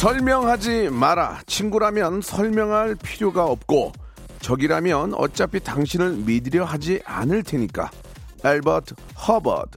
설명하지 0.00 0.88
마라 0.88 1.42
친구라면 1.46 2.22
설명할 2.22 2.94
필요가 2.94 3.44
없고 3.44 3.92
적이라면 4.40 5.12
어차피 5.12 5.60
당신을 5.60 6.12
믿으려 6.24 6.64
하지 6.64 7.02
않을 7.04 7.42
테니까 7.42 7.90
엘버트 8.42 8.94
허버드 9.28 9.76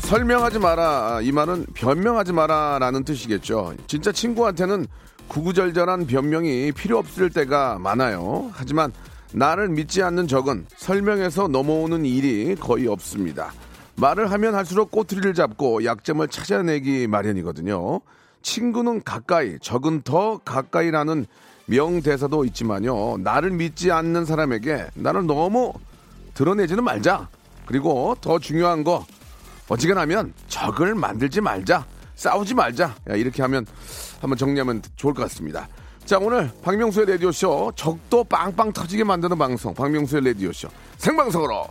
설명하지 0.00 0.60
마라. 0.60 1.20
이 1.20 1.30
말은 1.30 1.66
변명하지 1.74 2.32
마라라는 2.32 3.04
뜻이겠죠. 3.04 3.74
진짜 3.86 4.12
친구한테는 4.12 4.86
구구절절한 5.28 6.06
변명이 6.06 6.72
필요 6.72 6.96
없을 6.96 7.28
때가 7.28 7.78
많아요. 7.80 8.50
하지만 8.54 8.94
나를 9.34 9.68
믿지 9.68 10.02
않는 10.02 10.26
적은 10.26 10.64
설명해서 10.74 11.48
넘어오는 11.48 12.06
일이 12.06 12.54
거의 12.54 12.86
없습니다. 12.86 13.52
말을 13.96 14.30
하면 14.30 14.54
할수록 14.54 14.90
꼬투리를 14.90 15.32
잡고 15.34 15.84
약점을 15.84 16.26
찾아내기 16.28 17.06
마련이거든요. 17.06 18.00
친구는 18.42 19.02
가까이, 19.02 19.58
적은 19.60 20.02
더 20.02 20.38
가까이라는 20.38 21.26
명대사도 21.66 22.44
있지만요. 22.44 23.18
나를 23.18 23.50
믿지 23.50 23.90
않는 23.90 24.24
사람에게 24.24 24.88
나를 24.94 25.26
너무 25.26 25.72
드러내지는 26.34 26.84
말자. 26.84 27.28
그리고 27.64 28.14
더 28.20 28.38
중요한 28.38 28.84
거 28.84 29.04
어지간하면 29.68 30.32
적을 30.46 30.94
만들지 30.94 31.40
말자. 31.40 31.86
싸우지 32.14 32.54
말자. 32.54 32.94
야, 33.10 33.14
이렇게 33.14 33.42
하면 33.42 33.66
한번 34.20 34.38
정리하면 34.38 34.82
좋을 34.94 35.12
것 35.12 35.22
같습니다. 35.22 35.68
자, 36.04 36.18
오늘 36.18 36.50
박명수의 36.62 37.06
라디오쇼 37.06 37.72
적도 37.74 38.22
빵빵 38.22 38.72
터지게 38.72 39.02
만드는 39.02 39.36
방송 39.36 39.74
박명수의 39.74 40.24
라디오쇼 40.26 40.68
생방송으로 40.98 41.66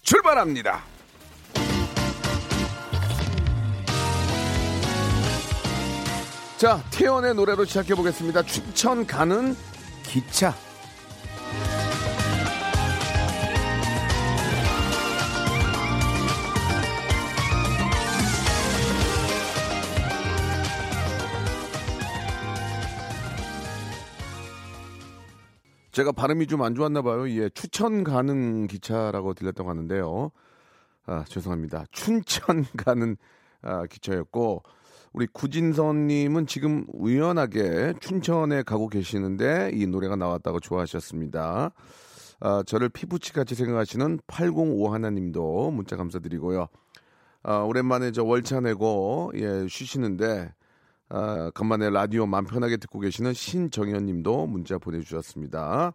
출발합니다. 0.00 0.95
자, 6.58 6.82
태연의 6.90 7.34
노래로 7.34 7.66
시작해 7.66 7.94
보겠습니다. 7.94 8.42
춘천 8.44 9.06
가는 9.06 9.54
기차. 10.04 10.54
제가 25.92 26.12
발음이 26.12 26.46
좀 26.46 26.62
안 26.62 26.74
좋았나 26.74 27.02
봐요. 27.02 27.28
예, 27.30 27.48
추천 27.50 28.04
가는 28.04 28.66
기차라고 28.66 29.34
들렸다고 29.34 29.70
하는데요. 29.70 30.30
아, 31.06 31.24
죄송합니다. 31.28 31.84
춘천 31.90 32.64
가는 32.76 33.16
아, 33.62 33.86
기차였고 33.86 34.62
우리 35.16 35.26
구진선님은 35.32 36.46
지금 36.46 36.84
우연하게 36.92 37.94
춘천에 38.00 38.62
가고 38.62 38.86
계시는데 38.86 39.70
이 39.72 39.86
노래가 39.86 40.14
나왔다고 40.14 40.60
좋아하셨습니다. 40.60 41.70
아, 42.40 42.62
저를 42.66 42.90
피부치 42.90 43.32
같이 43.32 43.54
생각하시는 43.54 44.18
805 44.26 44.92
하나님도 44.92 45.70
문자 45.70 45.96
감사드리고요. 45.96 46.66
아, 47.44 47.56
오랜만에 47.60 48.12
저 48.12 48.24
월차 48.24 48.60
내고 48.60 49.32
예, 49.36 49.66
쉬시는데 49.66 50.52
아, 51.08 51.50
간만에 51.54 51.88
라디오 51.88 52.26
맘 52.26 52.44
편하게 52.44 52.76
듣고 52.76 53.00
계시는 53.00 53.32
신정현님도 53.32 54.46
문자 54.48 54.76
보내주셨습니다. 54.76 55.94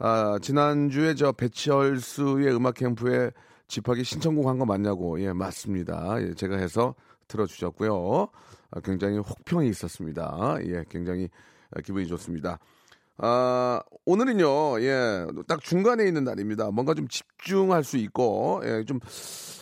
아, 0.00 0.38
지난주에 0.42 1.14
저 1.14 1.30
배치얼스의 1.30 2.52
음악 2.52 2.74
캠프에 2.74 3.30
집하기 3.68 4.02
신청곡 4.02 4.48
한 4.48 4.58
거 4.58 4.66
맞냐고. 4.66 5.20
예, 5.20 5.32
맞습니다. 5.32 6.16
예, 6.20 6.34
제가 6.34 6.56
해서 6.56 6.96
들어주셨고요. 7.28 8.28
아, 8.70 8.80
굉장히 8.80 9.18
혹평이 9.18 9.68
있었습니다. 9.68 10.56
예, 10.64 10.84
굉장히 10.88 11.28
아, 11.74 11.80
기분이 11.80 12.06
좋습니다. 12.06 12.58
아, 13.18 13.80
오늘은요, 14.04 14.80
예, 14.82 15.26
딱 15.48 15.62
중간에 15.62 16.06
있는 16.06 16.24
날입니다. 16.24 16.70
뭔가 16.70 16.92
좀 16.94 17.08
집중할 17.08 17.82
수 17.82 17.96
있고, 17.96 18.60
예, 18.64 18.84
좀, 18.84 19.00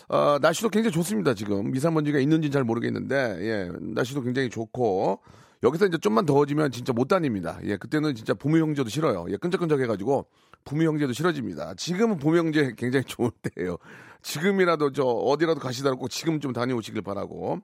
아, 0.09 0.37
날씨도 0.41 0.69
굉장히 0.69 0.91
좋습니다, 0.93 1.33
지금. 1.33 1.71
미세먼지가 1.71 2.19
있는지는 2.19 2.51
잘 2.51 2.63
모르겠는데, 2.65 3.37
예, 3.41 3.71
날씨도 3.79 4.21
굉장히 4.23 4.49
좋고, 4.49 5.21
여기서 5.63 5.87
이제 5.87 5.97
좀만 5.97 6.25
더워지면 6.25 6.71
진짜 6.71 6.91
못 6.91 7.07
다닙니다. 7.07 7.57
예, 7.63 7.77
그때는 7.77 8.13
진짜 8.13 8.33
봄의 8.33 8.61
형제도 8.61 8.89
싫어요. 8.89 9.25
예, 9.29 9.37
끈적끈적 9.37 9.79
해가지고, 9.79 10.27
봄의 10.65 10.85
형제도 10.85 11.13
싫어집니다. 11.13 11.75
지금은 11.75 12.17
봄의 12.17 12.39
형제 12.39 12.73
굉장히 12.77 13.05
좋을 13.05 13.31
때예요. 13.41 13.77
지금이라도 14.21 14.91
저, 14.91 15.03
어디라도 15.03 15.61
가시더라도 15.61 15.97
꼭 15.97 16.09
지금 16.09 16.41
좀 16.41 16.51
다녀오시길 16.51 17.01
바라고. 17.03 17.61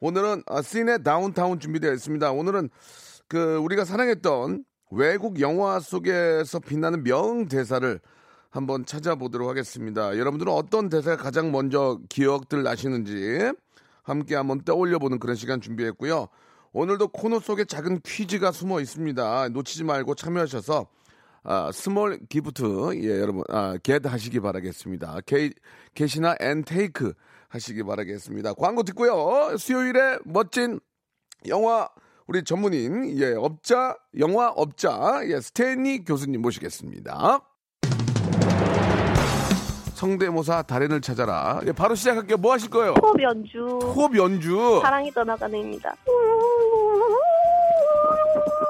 오늘은, 0.00 0.42
아, 0.46 0.62
씬의 0.62 1.02
다운타운 1.02 1.60
준비되어 1.60 1.92
있습니다. 1.92 2.32
오늘은, 2.32 2.70
그, 3.28 3.56
우리가 3.56 3.84
사랑했던 3.84 4.64
외국 4.90 5.40
영화 5.40 5.78
속에서 5.78 6.58
빛나는 6.58 7.04
명 7.04 7.46
대사를 7.46 8.00
한번 8.50 8.84
찾아보도록 8.84 9.48
하겠습니다. 9.48 10.16
여러분들은 10.18 10.52
어떤 10.52 10.88
대사가 10.88 11.22
가장 11.22 11.52
먼저 11.52 12.00
기억들 12.08 12.62
나시는지 12.62 13.52
함께 14.02 14.34
한번 14.34 14.62
떠올려보는 14.62 15.20
그런 15.20 15.36
시간 15.36 15.60
준비했고요. 15.60 16.26
오늘도 16.72 17.08
코너 17.08 17.38
속에 17.38 17.64
작은 17.64 18.00
퀴즈가 18.04 18.52
숨어 18.52 18.80
있습니다. 18.80 19.50
놓치지 19.50 19.84
말고 19.84 20.14
참여하셔서 20.14 20.88
아, 21.42 21.70
small 21.72 22.18
gift 22.28 23.02
예 23.02 23.18
여러분 23.20 23.42
아, 23.48 23.76
get 23.82 24.04
하시기 24.04 24.40
바라겠습니다. 24.40 25.20
게, 25.26 25.50
게시나 25.94 26.36
and 26.40 26.62
take 26.64 27.14
하시기 27.48 27.82
바라겠습니다. 27.82 28.54
광고 28.54 28.82
듣고요. 28.82 29.56
수요일에 29.56 30.18
멋진 30.24 30.80
영화 31.48 31.88
우리 32.26 32.44
전문인 32.44 33.18
예 33.18 33.34
업자 33.34 33.96
영화 34.18 34.48
업자 34.48 35.20
예 35.24 35.40
스탠리 35.40 36.04
교수님 36.04 36.42
모시겠습니다. 36.42 37.40
성대모사 39.94 40.62
달인을 40.62 41.02
찾아라. 41.02 41.60
예, 41.66 41.72
바로 41.72 41.94
시작할게요. 41.94 42.38
뭐 42.38 42.52
하실 42.52 42.70
거예요? 42.70 42.94
호흡 43.02 43.20
연주 43.22 43.58
호흡 43.82 44.16
연주. 44.16 44.80
사랑이 44.82 45.10
떠나가는입니다. 45.10 45.94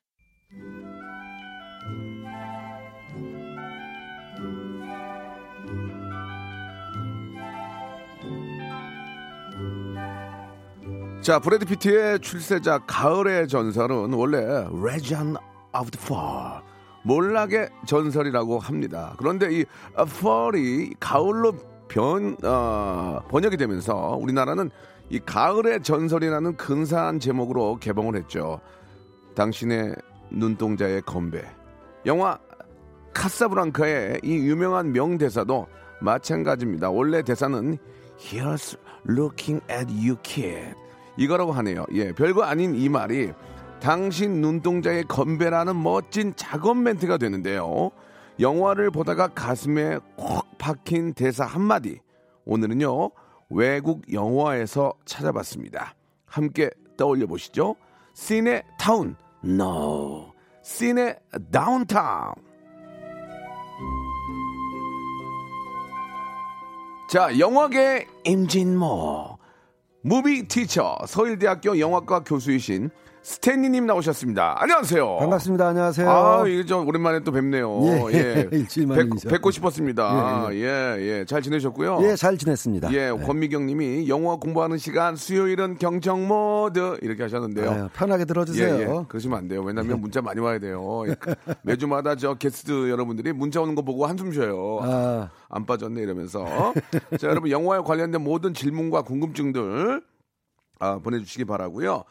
자, 11.21 11.37
브래드 11.37 11.65
피트의 11.65 12.19
출세작 12.19 12.85
가을의 12.87 13.47
전설은 13.47 14.11
원래 14.13 14.39
Legend 14.39 15.37
of 15.79 15.91
the 15.91 16.03
Fall, 16.03 16.63
몰락의 17.03 17.69
전설이라고 17.85 18.57
합니다. 18.57 19.13
그런데 19.19 19.53
이 19.53 19.65
Fall이 19.99 20.95
가을로 20.99 21.53
변, 21.87 22.35
어, 22.43 23.19
번역이 23.29 23.55
되면서 23.57 24.17
우리나라는 24.19 24.71
이 25.11 25.19
가을의 25.19 25.83
전설이라는 25.83 26.57
근사한 26.57 27.19
제목으로 27.19 27.77
개봉을 27.79 28.15
했죠. 28.15 28.59
당신의 29.35 29.93
눈동자의 30.31 31.03
건배. 31.03 31.45
영화 32.07 32.39
카사브랑카의 33.13 34.21
이 34.23 34.37
유명한 34.37 34.91
명대사도 34.91 35.67
마찬가지입니다. 36.01 36.89
원래 36.89 37.21
대사는 37.21 37.77
Here's 38.17 38.75
looking 39.07 39.63
at 39.69 39.87
you, 39.91 40.17
kid. 40.23 40.80
이거라고 41.17 41.51
하네요. 41.51 41.85
예, 41.93 42.11
별거 42.13 42.43
아닌 42.43 42.75
이 42.75 42.89
말이 42.89 43.31
당신 43.79 44.41
눈동자의 44.41 45.03
건배라는 45.05 45.81
멋진 45.81 46.33
작업 46.35 46.77
멘트가 46.77 47.17
되는데요. 47.17 47.91
영화를 48.39 48.91
보다가 48.91 49.27
가슴에 49.29 49.99
콕 50.15 50.57
박힌 50.57 51.13
대사 51.13 51.45
한마디. 51.45 51.99
오늘은요, 52.45 53.11
외국 53.49 54.11
영화에서 54.13 54.93
찾아봤습니다. 55.05 55.95
함께 56.25 56.69
떠올려 56.97 57.27
보시죠. 57.27 57.75
시네 58.13 58.63
타운, 58.79 59.15
no. 59.43 60.31
시네 60.63 61.17
다운타운. 61.51 62.33
자, 67.09 67.37
영화계 67.37 68.07
임진모. 68.23 69.40
movie 70.03 70.47
teacher, 70.47 70.97
서울대학교 71.07 71.77
영화과 71.77 72.23
교수이신 72.23 72.89
스탠리님 73.23 73.85
나오셨습니다. 73.85 74.55
안녕하세요. 74.59 75.17
반갑습니다. 75.17 75.67
안녕하세요. 75.67 76.09
아, 76.09 76.47
이게 76.47 76.65
좀 76.65 76.87
오랜만에 76.87 77.19
또 77.19 77.31
뵙네요. 77.31 78.11
예, 78.13 78.49
일주일 78.51 78.87
만이죠. 78.87 79.29
뵙, 79.29 79.41
고 79.41 79.51
싶었습니다. 79.51 80.49
예, 80.53 80.95
예, 80.97 81.25
잘 81.25 81.43
지내셨고요. 81.43 81.99
예, 82.01 82.15
잘 82.15 82.35
지냈습니다. 82.35 82.91
예, 82.93 83.11
네. 83.11 83.25
권미경 83.25 83.67
님이 83.67 84.09
영화 84.09 84.37
공부하는 84.37 84.79
시간 84.79 85.15
수요일은 85.15 85.77
경청 85.77 86.27
모드 86.27 86.97
이렇게 87.03 87.21
하셨는데요. 87.21 87.71
아유, 87.71 87.89
편하게 87.93 88.25
들어주세요. 88.25 88.75
예, 88.75 88.81
예. 88.81 89.05
그러시면 89.07 89.37
안 89.37 89.47
돼요. 89.47 89.61
왜냐면 89.61 90.01
문자 90.01 90.21
많이 90.21 90.39
와야 90.39 90.57
돼요. 90.57 91.03
매주마다 91.61 92.15
저 92.15 92.33
게스트 92.33 92.89
여러분들이 92.89 93.33
문자 93.33 93.61
오는 93.61 93.75
거 93.75 93.83
보고 93.83 94.07
한숨 94.07 94.31
쉬어요. 94.31 94.79
아. 94.81 95.29
안 95.47 95.65
빠졌네 95.67 96.01
이러면서. 96.01 96.73
자, 97.19 97.27
여러분 97.27 97.51
영화에 97.51 97.81
관련된 97.81 98.21
모든 98.21 98.55
질문과 98.55 99.03
궁금증들 99.03 100.01
아, 100.79 100.97
보내주시기 100.97 101.45
바라고요. 101.45 102.03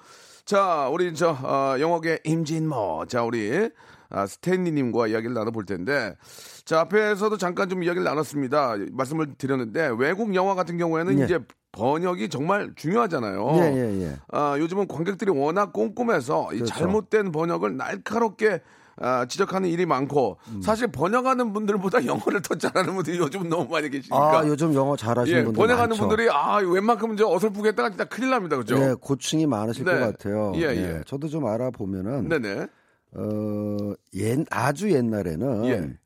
자, 0.45 0.89
우리 0.89 1.15
저 1.15 1.31
어, 1.31 1.77
영화계 1.79 2.21
임진모, 2.25 3.07
자 3.09 3.23
우리 3.23 3.71
아, 4.09 4.27
스탠리님과 4.27 5.07
이야기를 5.09 5.35
나눠볼 5.35 5.65
텐데, 5.67 6.17
자 6.65 6.81
앞에서도 6.81 7.37
잠깐 7.37 7.69
좀 7.69 7.83
이야기를 7.83 8.03
나눴습니다. 8.05 8.77
말씀을 8.91 9.35
드렸는데 9.39 9.93
외국 9.97 10.35
영화 10.35 10.55
같은 10.55 10.79
경우에는 10.79 11.21
예. 11.21 11.25
이제 11.25 11.39
번역이 11.73 12.29
정말 12.29 12.73
중요하잖아요. 12.75 13.51
예, 13.55 13.61
예, 13.61 14.03
예. 14.03 14.17
아, 14.33 14.57
요즘은 14.59 14.89
관객들이 14.89 15.31
워낙 15.31 15.73
꼼꼼해서 15.73 16.53
이 16.53 16.57
그렇죠. 16.57 16.75
잘못된 16.75 17.31
번역을 17.31 17.77
날카롭게 17.77 18.61
아, 19.01 19.25
지적하는 19.27 19.69
일이 19.69 19.87
많고 19.87 20.37
음. 20.49 20.61
사실 20.61 20.87
번역하는 20.89 21.53
분들보다 21.55 22.05
영어를 22.07 22.43
더 22.43 22.55
잘하는 22.55 22.95
분들이 22.95 23.19
요즘 23.19 23.49
너무 23.49 23.69
많이 23.71 23.89
계시니까 23.89 24.41
아, 24.41 24.47
요즘 24.47 24.75
영어 24.75 24.95
잘하시는 24.95 25.41
예, 25.41 25.45
분들 25.45 25.59
번역하는 25.59 25.89
많죠. 25.91 26.07
분들이 26.07 26.29
아 26.31 26.57
웬만큼 26.59 27.17
저 27.17 27.27
어설프게 27.29 27.71
했다가 27.71 27.91
진짜 27.91 28.05
큰일 28.05 28.31
납니다 28.31 28.57
그죠? 28.59 28.77
예, 28.77 28.95
고충이 29.01 29.47
많으실 29.47 29.85
네. 29.85 29.93
것 29.93 30.01
같아요. 30.01 30.53
예, 30.57 30.63
예. 30.65 31.01
저도 31.07 31.29
좀 31.29 31.47
알아보면은 31.47 32.29
네네 32.29 32.67
어, 33.13 33.95
옛 34.15 34.45
아주 34.51 34.93
옛날에는 34.93 35.65
예. 35.67 35.97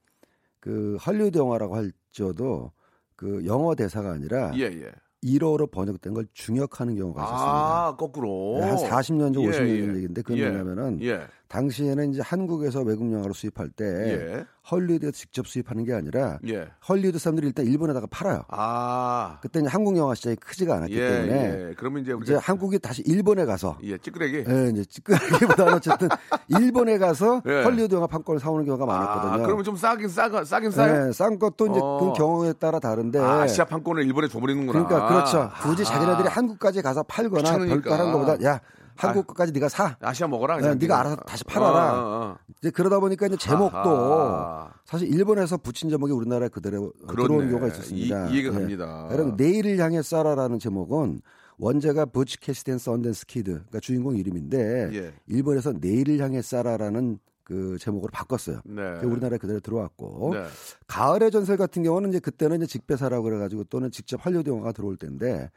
그 0.60 0.96
헐리우드 1.04 1.36
영화라고 1.36 1.76
할지어도 1.76 2.70
그 3.16 3.44
영어 3.44 3.74
대사가 3.74 4.12
아니라 4.12 4.52
예 4.54 4.62
예. 4.62 4.92
1어로 5.24 5.70
번역된 5.70 6.12
걸 6.14 6.26
중역하는 6.34 6.96
경우가 6.96 7.22
있었습니다. 7.22 7.52
아 7.52 7.96
거꾸로 7.96 8.62
한 8.62 8.76
40년 8.76 9.32
전, 9.34 9.42
예, 9.42 9.48
50년 9.48 9.52
전 9.54 9.68
예. 9.68 9.94
얘기인데 9.96 10.22
그건 10.22 10.38
예. 10.38 10.48
뭐냐면은 10.48 11.02
예. 11.02 11.26
당시에는 11.48 12.12
이제 12.12 12.22
한국에서 12.22 12.80
외국 12.80 13.12
영화를 13.12 13.34
수입할 13.34 13.68
때 13.70 13.84
예. 13.84 14.44
헐리우드에서 14.70 15.12
직접 15.12 15.46
수입하는 15.46 15.84
게 15.84 15.92
아니라 15.92 16.38
예. 16.48 16.68
헐리우드 16.88 17.18
사람들이 17.18 17.48
일단 17.48 17.66
일본에다가 17.66 18.06
팔아요. 18.10 18.42
아. 18.48 19.38
그때는 19.42 19.68
한국 19.68 19.96
영화 19.96 20.14
시장이 20.14 20.36
크지가 20.36 20.76
않았기 20.76 20.98
예, 20.98 21.08
때문에 21.08 21.34
예. 21.70 21.74
그러면 21.76 22.02
이제 22.02 22.14
이제 22.22 22.34
한국이 22.34 22.78
다시 22.78 23.02
일본에 23.02 23.44
가서 23.44 23.76
예, 23.82 23.98
찌끄레기. 23.98 24.44
예, 24.48 24.70
이제 24.70 24.84
찌끄기보다는 24.86 25.74
어쨌든 25.74 26.08
일본에 26.48 26.98
가서 26.98 27.42
예. 27.46 27.62
헐리우드 27.62 27.94
영화 27.94 28.06
판권을 28.06 28.40
사오는 28.40 28.64
경우가 28.64 28.86
많았거든요. 28.86 29.32
아, 29.32 29.36
그러면 29.38 29.64
좀 29.64 29.76
싸긴 29.76 30.08
싸가 30.08 30.44
싸긴 30.44 30.70
싸요. 30.70 31.08
예, 31.08 31.12
싼 31.12 31.38
것도 31.38 31.66
이제 31.66 31.80
어. 31.80 31.98
그 32.00 32.12
경우에 32.18 32.52
따라 32.54 32.80
다른데 32.80 33.18
아, 33.18 33.42
아시아 33.42 33.66
판권을 33.66 34.02
일본에 34.04 34.28
줘버리는구나. 34.28 34.86
그러니까 34.86 35.08
그렇죠. 35.08 35.50
굳이 35.62 35.82
아. 35.82 35.84
자기네들이 35.84 36.28
한국까지 36.28 36.80
가서 36.80 37.02
팔거나 37.02 37.42
귀찮으니까. 37.42 37.80
별다른 37.82 38.12
것보다 38.12 38.42
야 38.44 38.60
한국 38.96 39.26
것까지 39.26 39.52
네가 39.52 39.68
사. 39.68 39.96
아시아 40.00 40.26
먹어라. 40.28 40.56
네, 40.56 40.62
그냥. 40.62 40.78
네 40.78 40.86
가 40.86 41.00
알아서 41.00 41.16
다시 41.16 41.44
팔아라. 41.44 41.92
어, 41.92 41.96
어, 41.98 42.24
어. 42.30 42.36
이제 42.60 42.70
그러다 42.70 43.00
보니까 43.00 43.26
이제 43.26 43.36
제목도 43.36 43.76
아하. 43.76 44.72
사실 44.84 45.08
일본에서 45.12 45.56
붙인 45.58 45.90
제목이 45.90 46.12
우리나라에 46.12 46.48
그대로 46.48 46.92
그렇네. 47.06 47.28
들어온 47.28 47.48
경우가 47.48 47.66
있었습니다. 47.68 48.28
이- 48.28 48.34
이해가 48.34 48.48
예. 48.48 48.52
갑니다. 48.58 49.08
여러분 49.12 49.36
내일을 49.36 49.78
향해 49.78 50.00
쏴라라는 50.00 50.60
제목은 50.60 51.20
원제가 51.58 52.06
Butch 52.06 52.38
Cassidy 52.40 52.67
and 52.67 52.78
Sundance 52.78 53.26
Kid, 53.26 53.50
그러니까 53.52 53.80
주인공 53.80 54.16
이름인데 54.16 54.90
예. 54.92 55.12
일본에서 55.26 55.72
내일을 55.80 56.18
향해 56.18 56.40
쏴라라는 56.40 57.18
그 57.44 57.76
제목으로 57.78 58.10
바꿨어요. 58.12 58.60
네. 58.64 58.82
우리나라에 59.02 59.38
그대로 59.38 59.60
들어왔고 59.60 60.30
네. 60.34 60.44
가을의 60.86 61.30
전설 61.30 61.56
같은 61.58 61.82
경우는 61.82 62.08
이제 62.08 62.18
그때는 62.18 62.56
이제 62.56 62.66
직배사라고 62.66 63.22
그래가지고 63.24 63.64
또는 63.64 63.90
직접 63.90 64.24
할리우드 64.24 64.48
영화가 64.48 64.72
들어올 64.72 64.96
때인데 64.96 65.50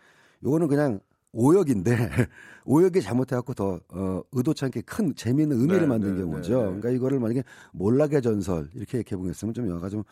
요거는 0.43 0.67
그냥 0.67 0.99
오역인데 1.33 1.91
오역이 2.65 3.01
잘못해갖고 3.01 3.53
더 3.53 3.79
어, 3.89 4.21
의도치 4.31 4.65
않게 4.65 4.81
큰 4.81 5.13
재미있는 5.15 5.59
의미를 5.59 5.81
네, 5.81 5.87
만든 5.87 6.15
네, 6.15 6.21
경우죠. 6.21 6.53
네, 6.53 6.59
네. 6.59 6.65
그러니까 6.65 6.89
이거를 6.89 7.19
만약에 7.19 7.43
몰락의 7.73 8.21
전설 8.21 8.69
이렇게 8.73 9.03
개봉했으면 9.03 9.53
좀 9.53 9.67
영화가 9.69 9.89
좀 9.89 10.03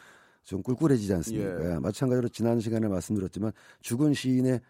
좀 0.46 0.62
꿀꿀해지지 0.62 1.14
않습니까? 1.16 1.74
예. 1.74 1.80
마찬가지로 1.80 2.30
지난 2.30 2.60
시간에 2.60 2.88
말씀드렸지만 2.88 3.52
죽은 3.82 4.14
시인의 4.14 4.62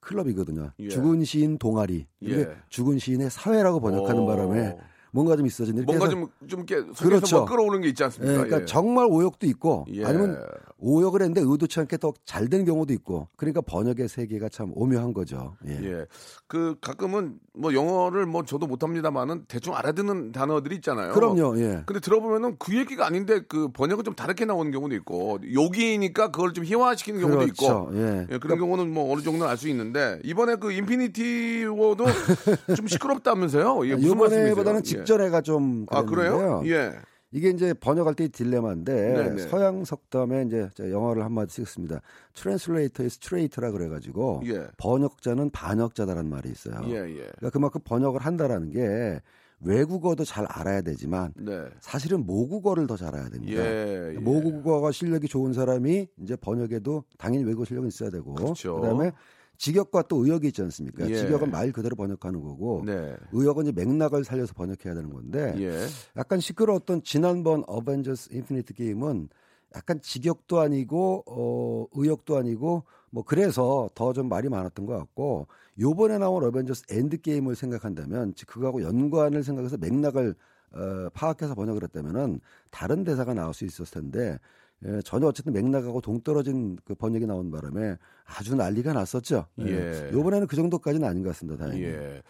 클럽이거든요. 0.00 0.72
예. 0.80 0.88
죽은 0.88 1.24
시인 1.24 1.58
동아리. 1.58 2.06
이게 2.20 2.40
예. 2.40 2.48
죽은 2.68 2.98
시인의 2.98 3.30
사회라고 3.30 3.80
번역하는 3.80 4.22
오. 4.22 4.26
바람에 4.26 4.76
뭔가 5.12 5.36
좀 5.36 5.46
있어진 5.46 5.76
뭔가 5.76 5.92
해서 5.94 6.08
좀, 6.10 6.28
좀 6.46 6.66
이렇게 6.68 6.92
그렇죠. 6.92 7.38
뭐 7.38 7.46
끌어오는 7.46 7.80
게 7.80 7.88
있지 7.88 8.02
예, 8.02 8.04
않습니까? 8.04 8.34
그러니까 8.34 8.60
예. 8.62 8.64
정말 8.66 9.06
오역도 9.08 9.46
있고 9.46 9.86
예. 9.90 10.04
아니면 10.04 10.44
오역을 10.78 11.22
했는데 11.22 11.40
의도치 11.42 11.80
않게 11.80 11.96
더 11.98 12.12
잘 12.24 12.48
되는 12.48 12.64
경우도 12.64 12.92
있고 12.94 13.28
그러니까 13.36 13.60
번역의 13.60 14.08
세계가 14.08 14.48
참 14.48 14.72
오묘한 14.74 15.12
거죠. 15.14 15.56
예. 15.66 15.72
예. 15.82 16.06
그 16.48 16.76
가끔은 16.80 17.38
뭐 17.54 17.72
영어를 17.72 18.26
뭐 18.26 18.42
저도 18.44 18.66
못합니다만은 18.66 19.44
대충 19.48 19.74
알아듣는 19.74 20.32
단어들이 20.32 20.76
있잖아요. 20.76 21.12
그럼요. 21.12 21.58
예. 21.58 21.82
근데 21.86 22.00
들어보면은 22.00 22.56
그 22.58 22.76
얘기가 22.76 23.06
아닌데 23.06 23.40
그 23.48 23.68
번역은 23.68 24.04
좀 24.04 24.14
다르게 24.14 24.44
나오는 24.44 24.70
경우도 24.72 24.94
있고 24.96 25.38
욕이니까 25.52 26.30
그걸 26.30 26.52
좀 26.52 26.64
희화시키는 26.64 27.20
경우도 27.20 27.38
그렇죠. 27.38 27.52
있고 27.52 27.96
예. 27.96 28.26
예, 28.32 28.38
그런 28.38 28.58
경우는 28.58 28.92
뭐 28.92 29.12
어느 29.12 29.22
정도는 29.22 29.46
알수 29.50 29.68
있는데 29.68 30.18
이번에 30.24 30.56
그 30.56 30.72
Infinity 30.72 31.64
War도 31.66 32.04
좀 32.76 32.86
시끄럽다면서요? 32.86 33.84
이게 33.84 33.94
무슨 33.94 34.18
말씀이세요? 34.18 34.46
이번에보다는 34.52 34.80
예. 34.80 34.82
직전에가 34.82 35.40
좀아 35.42 36.02
그래요? 36.04 36.36
그랬는데요. 36.38 36.62
예. 36.74 36.92
이게 37.36 37.50
이제 37.50 37.74
번역할 37.74 38.14
때의 38.14 38.30
딜레마인데 38.30 38.94
네네. 38.94 39.42
서양 39.48 39.84
속담에 39.84 40.44
이제 40.46 40.70
영어를 40.78 41.22
한마디 41.22 41.52
쓰겠습니다. 41.52 42.00
translator 42.32 43.02
is 43.02 43.18
traitor라 43.20 43.72
그래가지고 43.72 44.40
예. 44.46 44.66
번역자는 44.78 45.50
반역자다라는 45.50 46.30
말이 46.30 46.48
있어요. 46.50 46.80
예, 46.86 46.94
예. 46.94 47.16
그러니까 47.36 47.50
그만큼 47.50 47.82
번역을 47.84 48.22
한다라는 48.22 48.70
게 48.70 49.20
외국어도 49.60 50.24
잘 50.24 50.46
알아야 50.48 50.80
되지만 50.80 51.34
네. 51.36 51.64
사실은 51.80 52.24
모국어를 52.24 52.86
더 52.86 52.96
잘 52.96 53.08
알아야 53.14 53.28
됩니다. 53.28 53.62
예. 53.62 54.14
예. 54.14 54.18
모국어가 54.18 54.90
실력이 54.90 55.28
좋은 55.28 55.52
사람이 55.52 56.08
이제 56.22 56.36
번역에도 56.36 57.04
당연히 57.18 57.44
외국어 57.44 57.66
실력은 57.66 57.88
있어야 57.88 58.08
되고 58.08 58.32
그렇죠. 58.32 58.80
다음에 58.80 59.12
직역과 59.58 60.02
또 60.02 60.24
의역이 60.24 60.48
있지 60.48 60.62
않습니까? 60.62 61.08
예. 61.08 61.14
직역은 61.14 61.50
말 61.50 61.72
그대로 61.72 61.96
번역하는 61.96 62.40
거고 62.40 62.82
네. 62.84 63.14
의역은 63.32 63.66
이제 63.66 63.72
맥락을 63.72 64.24
살려서 64.24 64.54
번역해야 64.54 64.94
되는 64.94 65.10
건데 65.10 65.54
예. 65.58 65.86
약간 66.16 66.40
시끄러웠던 66.40 67.02
지난번 67.02 67.64
어벤져스 67.66 68.30
인피니트 68.32 68.74
게임은 68.74 69.28
약간 69.74 70.00
직역도 70.00 70.60
아니고 70.60 71.24
어 71.26 71.86
의역도 71.92 72.36
아니고 72.36 72.84
뭐 73.10 73.22
그래서 73.24 73.90
더 73.94 74.12
좀 74.12 74.28
말이 74.28 74.48
많았던 74.48 74.86
것 74.86 74.96
같고 74.96 75.48
요번에 75.78 76.18
나온 76.18 76.42
어벤져스 76.44 76.84
엔드 76.90 77.20
게임을 77.20 77.54
생각한다면 77.56 78.32
즉 78.36 78.46
그거하고 78.46 78.82
연관을 78.82 79.42
생각해서 79.42 79.76
맥락을 79.76 80.34
어 80.72 81.08
파악해서 81.12 81.54
번역을 81.54 81.82
했다면은 81.84 82.40
다른 82.70 83.04
대사가 83.04 83.34
나올 83.34 83.52
수 83.54 83.64
있었을 83.64 84.00
텐데 84.02 84.38
예, 84.84 85.00
전혀 85.04 85.26
어쨌든 85.26 85.54
맥락하고 85.54 86.00
동떨어진 86.02 86.76
그 86.84 86.94
번역이 86.94 87.26
나온 87.26 87.50
바람에 87.50 87.96
아주 88.26 88.54
난리가 88.54 88.92
났었죠. 88.92 89.46
예. 89.60 90.10
요번에는 90.12 90.46
그 90.46 90.54
정도까지는 90.54 91.08
아닌 91.08 91.22
것 91.22 91.30
같습니다. 91.30 91.64
다행히. 91.64 91.84
예. 91.84 92.20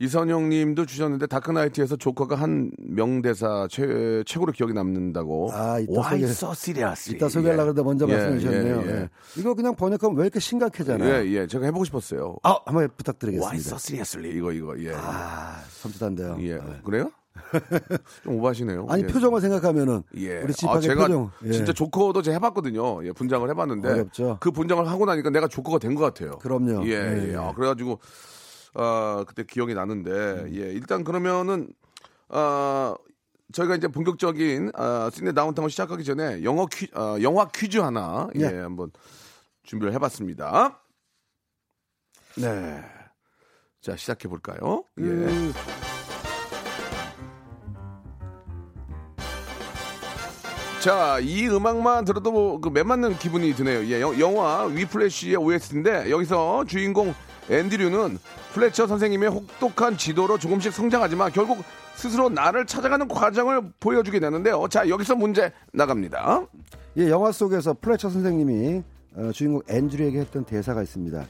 이선영 0.00 0.48
님도 0.48 0.86
주셨는데 0.86 1.28
다크나이트에서 1.28 1.94
조커가 1.94 2.34
한 2.34 2.72
명대사 2.80 3.68
최, 3.70 4.24
최고로 4.26 4.50
기억에 4.50 4.72
남는다고. 4.72 5.50
아, 5.52 5.78
이따 5.78 5.92
Why 5.92 6.20
소개- 6.22 6.24
so 6.30 6.50
serious? 6.50 7.14
이따 7.14 7.28
소개하려고 7.28 7.58
예. 7.58 7.60
하는데 7.68 7.82
먼저 7.84 8.08
예, 8.08 8.12
말씀해 8.16 8.38
주셨네요. 8.40 8.82
예, 8.82 8.86
예. 8.86 8.90
예. 9.02 9.08
이거 9.38 9.54
그냥 9.54 9.76
번역하면 9.76 10.16
왜 10.16 10.24
이렇게 10.24 10.40
심각해잖아요. 10.40 11.24
예, 11.24 11.30
예. 11.30 11.46
제가 11.46 11.66
해보고 11.66 11.84
싶었어요. 11.84 12.36
아, 12.42 12.54
한번 12.66 12.74
Why 12.82 12.88
부탁드리겠습니다. 12.96 13.56
so 13.60 13.76
seriously? 13.76 14.36
이거, 14.36 14.50
이거, 14.52 14.76
예. 14.82 14.92
아, 14.96 15.62
섬찟한데요. 15.82 16.40
예. 16.42 16.54
네. 16.56 16.80
그래요? 16.84 17.12
좀 18.22 18.36
오버하시네요. 18.36 18.86
아니 18.88 19.02
예. 19.02 19.06
표정을 19.06 19.40
생각하면은 19.40 20.02
예. 20.16 20.38
우리 20.40 20.50
아, 20.50 20.56
집합의 20.56 20.82
제가 20.82 21.06
표정 21.06 21.30
예. 21.44 21.52
진짜 21.52 21.72
조커도 21.72 22.22
제가 22.22 22.36
해봤거든요. 22.36 23.04
예, 23.06 23.12
분장을 23.12 23.48
해봤는데 23.50 23.88
어렵죠. 23.90 24.38
그 24.40 24.50
분장을 24.50 24.86
하고 24.88 25.04
나니까 25.06 25.30
내가 25.30 25.48
조커가 25.48 25.78
된 25.78 25.94
것 25.94 26.02
같아요. 26.04 26.38
그럼요. 26.38 26.86
예, 26.86 26.90
예, 26.92 27.22
예. 27.28 27.32
예. 27.32 27.36
아, 27.36 27.52
그래가지고 27.52 27.98
아 28.74 29.24
그때 29.28 29.44
기억이 29.44 29.74
나는데 29.74 30.46
예 30.52 30.72
일단 30.72 31.04
그러면은 31.04 31.68
아 32.28 32.94
저희가 33.52 33.76
이제 33.76 33.88
본격적인 33.88 34.70
아, 34.74 35.10
시내 35.12 35.32
다운타운 35.32 35.68
시작하기 35.68 36.02
전에 36.04 36.42
영어 36.44 36.66
퀴 36.66 36.88
아, 36.94 37.16
영화 37.22 37.46
퀴즈 37.48 37.78
하나 37.78 38.28
예, 38.36 38.40
예. 38.42 38.46
한번 38.58 38.90
준비를 39.64 39.92
해봤습니다. 39.94 40.80
네. 42.36 42.82
자 43.80 43.96
시작해 43.96 44.28
볼까요? 44.28 44.84
예. 44.98 45.02
그, 45.02 45.52
자, 50.84 51.18
이 51.18 51.48
음악만 51.48 52.04
들어도 52.04 52.30
뭐, 52.30 52.60
그, 52.60 52.68
매맞는 52.68 53.16
기분이 53.16 53.54
드네요. 53.54 53.86
예, 53.86 54.02
영, 54.02 54.20
영화 54.20 54.64
위플래시의 54.64 55.36
OST인데, 55.36 56.10
여기서 56.10 56.66
주인공 56.66 57.14
앤드류는 57.48 58.18
플래처 58.52 58.86
선생님의 58.86 59.30
혹독한 59.30 59.96
지도로 59.96 60.36
조금씩 60.36 60.74
성장하지만 60.74 61.32
결국 61.32 61.64
스스로 61.94 62.28
나를 62.28 62.66
찾아가는 62.66 63.08
과정을 63.08 63.62
보여주게 63.80 64.20
되는데요. 64.20 64.66
자, 64.68 64.86
여기서 64.86 65.14
문제 65.14 65.52
나갑니다. 65.72 66.44
예, 66.98 67.08
영화 67.08 67.32
속에서 67.32 67.74
플래처 67.80 68.10
선생님이 68.10 68.82
어, 69.16 69.30
주인공 69.32 69.62
앤드류에게 69.66 70.18
했던 70.20 70.44
대사가 70.44 70.82
있습니다. 70.82 71.24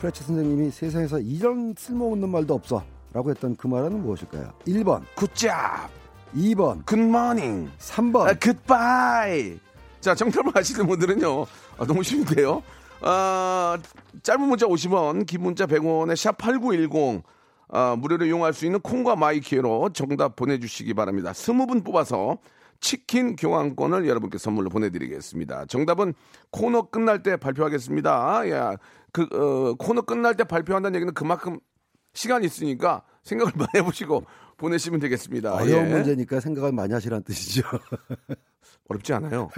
플래처 0.00 0.22
선생님이 0.22 0.70
세상에서 0.70 1.20
이런 1.20 1.74
쓸모없는 1.78 2.28
말도 2.28 2.52
없어 2.52 2.84
라고 3.14 3.30
했던 3.30 3.56
그 3.56 3.68
말은 3.68 4.02
무엇일까요? 4.02 4.52
1번, 4.66 5.00
good 5.14 5.51
job, 5.51 5.88
2번, 6.34 6.84
good 6.84 7.13
morning, 7.13 7.70
3번. 7.78 8.28
아, 8.28 8.34
goodbye. 8.34 9.58
자, 10.00 10.14
정답을 10.14 10.52
아시는 10.54 10.86
분들은요. 10.86 11.42
아, 11.78 11.86
너무 11.86 12.02
쉬운데요. 12.02 12.62
아, 13.00 13.78
짧은 14.22 14.40
문자 14.40 14.66
50원, 14.66 15.26
긴 15.26 15.42
문자 15.42 15.66
100원에 15.66 16.14
샵8910. 16.14 17.22
아, 17.70 17.96
무료로 17.96 18.24
이용할 18.24 18.54
수 18.54 18.64
있는 18.64 18.80
콩과 18.80 19.16
마이K로 19.16 19.90
정답 19.92 20.36
보내주시기 20.36 20.94
바랍니다. 20.94 21.32
20분 21.32 21.84
뽑아서 21.84 22.38
치킨 22.80 23.36
교환권을 23.36 24.08
여러분께 24.08 24.38
선물로 24.38 24.70
보내드리겠습니다. 24.70 25.66
정답은 25.66 26.14
코너 26.50 26.82
끝날 26.82 27.22
때 27.22 27.36
발표하겠습니다. 27.36 28.50
야, 28.50 28.76
그, 29.12 29.22
어, 29.32 29.74
코너 29.74 30.02
끝날 30.02 30.36
때 30.36 30.44
발표한다는 30.44 30.96
얘기는 30.96 31.12
그만큼 31.12 31.58
시간이 32.14 32.46
있으니까 32.46 33.02
생각을 33.22 33.52
많이 33.56 33.70
해보시고 33.76 34.24
보내시면 34.58 35.00
되겠습니다. 35.00 35.54
어려운 35.54 35.86
예. 35.88 35.94
문제니까 35.94 36.40
생각을 36.40 36.72
많이 36.72 36.92
하시라는 36.92 37.24
뜻이죠. 37.24 37.62
어렵지 38.88 39.12
않아요. 39.14 39.48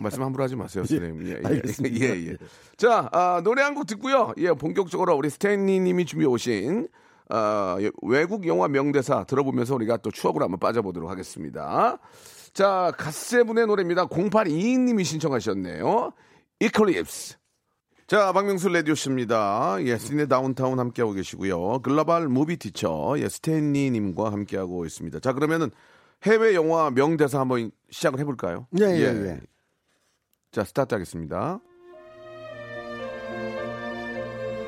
말씀 0.00 0.22
함부로 0.22 0.44
하지 0.44 0.56
마세요, 0.56 0.84
선생님. 0.84 1.26
예, 1.26 1.30
예, 1.32 1.40
알겠습니다. 1.46 2.04
예, 2.04 2.26
예. 2.30 2.36
자, 2.76 3.08
아, 3.12 3.40
노래 3.44 3.62
한 3.62 3.74
곡 3.74 3.86
듣고요. 3.86 4.32
예, 4.38 4.52
본격적으로 4.52 5.16
우리 5.16 5.30
스탠리 5.30 5.78
님이 5.80 6.04
준비해 6.04 6.28
오신 6.28 6.88
아, 7.28 7.76
예, 7.80 7.90
외국 8.02 8.46
영화 8.46 8.68
명대사 8.68 9.24
들어보면서 9.24 9.74
우리가 9.74 9.96
또 9.98 10.10
추억으로 10.10 10.44
한번 10.44 10.58
빠져보도록 10.60 11.10
하겠습니다. 11.10 11.98
자, 12.52 12.92
갓세븐의 12.98 13.66
노래입니다. 13.66 14.06
0822님이 14.06 15.04
신청하셨네요. 15.04 16.12
Eclipse. 16.60 17.36
자, 18.12 18.30
박명수 18.30 18.68
라디오쇼입니다. 18.68 19.78
예, 19.86 19.96
시네 19.96 20.26
다운타운 20.26 20.78
함께하고 20.78 21.14
계시고요. 21.14 21.78
글로벌 21.78 22.28
movie 22.28 22.58
teacher, 22.58 23.14
예, 23.16 23.26
스탠리님과 23.26 24.30
함께하고 24.30 24.84
있습니다. 24.84 25.18
자, 25.20 25.32
그러면은 25.32 25.70
해외 26.24 26.54
영화 26.54 26.90
명대사 26.90 27.40
한번 27.40 27.70
시작을 27.88 28.20
해볼까요? 28.20 28.66
예, 28.78 28.84
예, 28.84 29.04
예. 29.04 29.40
자, 30.50 30.62
스타트 30.62 30.94
하겠습니다. 30.94 31.58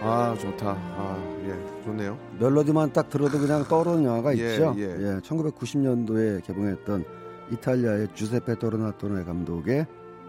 아, 0.01 0.35
좋다. 0.41 0.71
아, 0.71 1.39
예, 1.47 1.85
좋네요. 1.85 2.19
멜로디만 2.41 2.95
딱 2.95 3.11
들어도 3.11 3.39
그냥 3.39 3.63
떠오르는 3.65 4.05
영화가 4.05 4.39
예, 4.39 4.53
있죠. 4.53 4.75
예. 4.79 4.85
예, 4.85 5.21
1990년도에 5.21 6.43
개봉했던 6.45 7.05
이탈리아의 7.53 8.09
주세페 8.15 8.55
토르나토네 8.55 9.25
감독의 9.25 9.87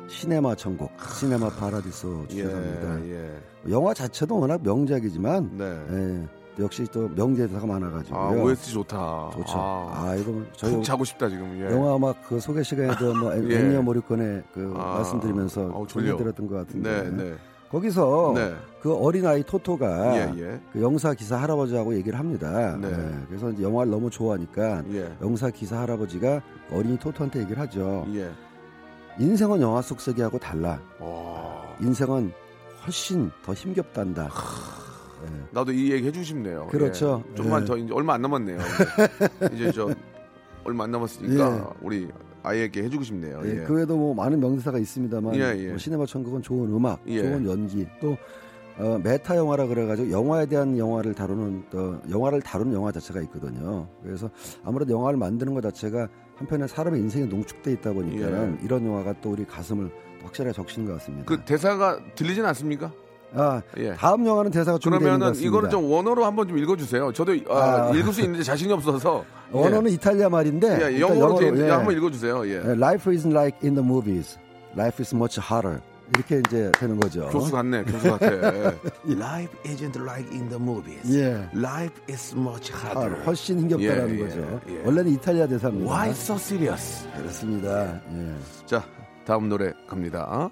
시네마 0.08 0.56
천국, 0.56 0.92
시네마 1.20 1.50
파라디소 1.50 2.26
예, 2.32 2.36
주제가입니다. 2.36 3.06
예. 3.10 3.40
영화 3.70 3.94
자체도 3.94 4.40
워낙 4.40 4.62
명작이지만 4.64 5.50
네. 5.58 5.80
예, 5.92 6.64
역시 6.64 6.86
또 6.92 7.10
명대사가 7.10 7.66
많아가지고요. 7.66 8.20
아, 8.20 8.30
OST 8.32 8.74
좋다. 8.74 9.32
좋죠. 9.34 9.54
아, 9.58 10.04
아, 10.10 10.16
이거 10.16 10.34
저희 10.54 10.74
푹 10.74 10.84
자고 10.84 11.04
싶다, 11.04 11.28
지금. 11.28 11.60
예. 11.60 11.72
영화 11.74 11.98
막 11.98 12.16
그 12.30 12.40
소개 12.40 12.62
시간에도 12.64 13.14
뭐 13.16 13.34
예. 13.52 13.56
엔니어 13.60 13.82
모리콘의 13.82 14.44
그 14.54 14.74
아, 14.78 14.96
말씀드리면서 14.96 15.72
아우, 15.74 15.88
졸려. 15.88 16.16
들었던 16.18 16.48
것 16.48 16.56
같은데 16.56 17.04
네, 17.04 17.10
네. 17.10 17.34
거기서 17.72 18.34
네. 18.36 18.54
그 18.82 18.94
어린 18.96 19.26
아이 19.26 19.44
토토가 19.44 20.16
예, 20.18 20.34
예. 20.40 20.62
그 20.72 20.82
영사 20.82 21.14
기사 21.16 21.36
할아버지하고 21.42 21.96
얘기를 21.96 22.18
합니다. 22.18 22.78
네. 22.80 22.88
예, 22.90 23.26
그래서 23.28 23.52
영화를 23.60 23.92
너무 23.92 24.10
좋아하니까 24.12 24.84
예. 24.94 25.12
영사 25.22 25.50
기사 25.50 25.80
할아버지가 25.82 26.42
어린이 26.72 26.98
토토한테 27.00 27.40
얘기를 27.42 27.60
하죠. 27.64 28.06
예. 29.20 29.24
인생은 29.24 29.62
영화 29.62 29.82
속 29.82 30.02
세계하고 30.02 30.40
달라. 30.40 30.80
와. 31.00 31.64
인생은 31.82 32.32
훨씬 32.86 33.32
더 33.44 33.54
힘겹단다. 33.54 34.30
예. 35.24 35.46
나도 35.52 35.72
이 35.72 35.92
얘기 35.92 36.08
해주고 36.08 36.24
싶네요. 36.24 36.68
그렇죠. 36.68 37.24
예. 37.32 37.36
좀만 37.36 37.64
예. 37.64 37.66
더 37.66 37.78
이제 37.78 37.94
얼마 37.94 38.14
안 38.14 38.22
남았네요. 38.22 38.60
이제, 38.60 39.56
이제 39.56 39.72
저 39.72 39.90
얼마 40.64 40.84
안 40.84 40.92
남았으니까 40.92 41.58
예. 41.58 41.78
우리 41.82 42.10
아이에게 42.44 42.84
해주고 42.84 43.04
싶네요. 43.04 43.42
예, 43.46 43.62
예. 43.62 43.64
그 43.64 43.74
외에도 43.74 43.98
뭐 43.98 44.14
많은 44.14 44.40
명대사가 44.40 44.78
있습니다만 44.78 45.36
예, 45.36 45.56
예. 45.58 45.70
뭐 45.70 45.78
시네마 45.78 46.06
천국은 46.06 46.42
좋은 46.42 46.72
음악, 46.72 47.02
예. 47.08 47.22
좋은 47.22 47.46
연기, 47.48 47.88
또 48.00 48.16
어, 48.78 49.00
메타 49.04 49.38
영화라 49.38 49.68
그래가지고 49.68 50.12
영화에 50.12 50.46
대한 50.46 50.78
영화를 50.78 51.14
다루는 51.14 51.64
또 51.72 51.98
영화를 52.10 52.42
다루는 52.42 52.74
영화 52.74 52.92
자체가 52.92 53.22
있거든요. 53.22 53.88
그래서 54.04 54.30
아무래도 54.64 54.94
영화를 54.94 55.18
만드는 55.18 55.54
것 55.54 55.62
자체가 55.62 56.08
한편에 56.38 56.68
사람의 56.68 57.00
인생에 57.02 57.26
농축돼 57.26 57.72
있다 57.74 57.94
보니까 57.94 58.30
예. 58.30 58.58
이런 58.64 58.86
영화가 58.86 59.16
또 59.22 59.32
우리 59.32 59.46
가슴을 59.46 59.90
확실하게 60.24 60.54
적시는 60.54 60.88
것 60.88 60.94
같습니다. 60.94 61.26
그 61.26 61.40
대사가 61.46 62.00
들리진 62.16 62.46
않습니까? 62.46 62.92
아 63.34 63.62
예. 63.78 63.94
다음 63.94 64.26
영화는 64.26 64.52
대사가 64.52 64.78
그러면은 64.78 65.20
같습니다. 65.20 65.48
이거를 65.48 65.70
좀 65.70 65.90
원어로 65.90 66.26
한번 66.26 66.48
좀 66.48 66.58
읽어주세요. 66.58 67.12
저도 67.14 67.34
아, 67.50 67.90
아. 67.90 67.92
읽을 67.92 68.14
수 68.14 68.22
있는데 68.22 68.44
자신이 68.44 68.72
없어서 68.74 69.26
예. 69.54 69.58
원어는 69.58 69.92
이탈리아 69.92 70.30
말인데 70.30 70.68
예, 70.68 70.92
일단 70.94 71.18
영어로 71.18 71.40
돼 71.40 71.48
있는데 71.48 71.68
예. 71.68 71.72
한번 71.72 71.96
읽어주세요. 71.96 72.48
예. 72.48 72.52
예, 72.66 72.72
Life 72.72 73.12
isn't 73.12 73.32
like 73.32 73.58
in 73.64 73.76
the 73.76 73.86
movies. 73.86 74.38
Life 74.78 75.02
is 75.02 75.16
much 75.16 75.40
harder. 75.40 75.82
이렇게 76.14 76.40
이제 76.40 76.72
되는 76.78 77.00
거죠. 77.00 77.28
교수 77.30 77.52
같네, 77.52 77.84
교수 77.84 78.12
같아. 78.12 78.26
Life 79.08 79.54
isn't 79.64 80.00
like 80.02 80.32
in 80.32 80.50
the 80.50 80.62
movies. 80.62 81.18
예. 81.18 81.48
Life 81.58 81.96
is 82.10 82.36
much 82.36 82.72
아, 82.74 82.78
harder. 82.92 83.24
훨씬 83.26 83.60
힘겹다라는 83.60 84.16
예, 84.16 84.20
예, 84.20 84.28
거죠. 84.28 84.62
예. 84.70 84.82
원래는 84.86 85.12
이탈리아 85.14 85.48
대사입니다. 85.48 85.92
Why 85.92 86.12
so 86.12 86.36
serious? 86.36 87.08
그렇습니다. 87.18 88.02
예. 88.12 88.36
자, 88.66 88.84
다음 89.26 89.50
노래 89.50 89.74
갑니다. 89.88 90.50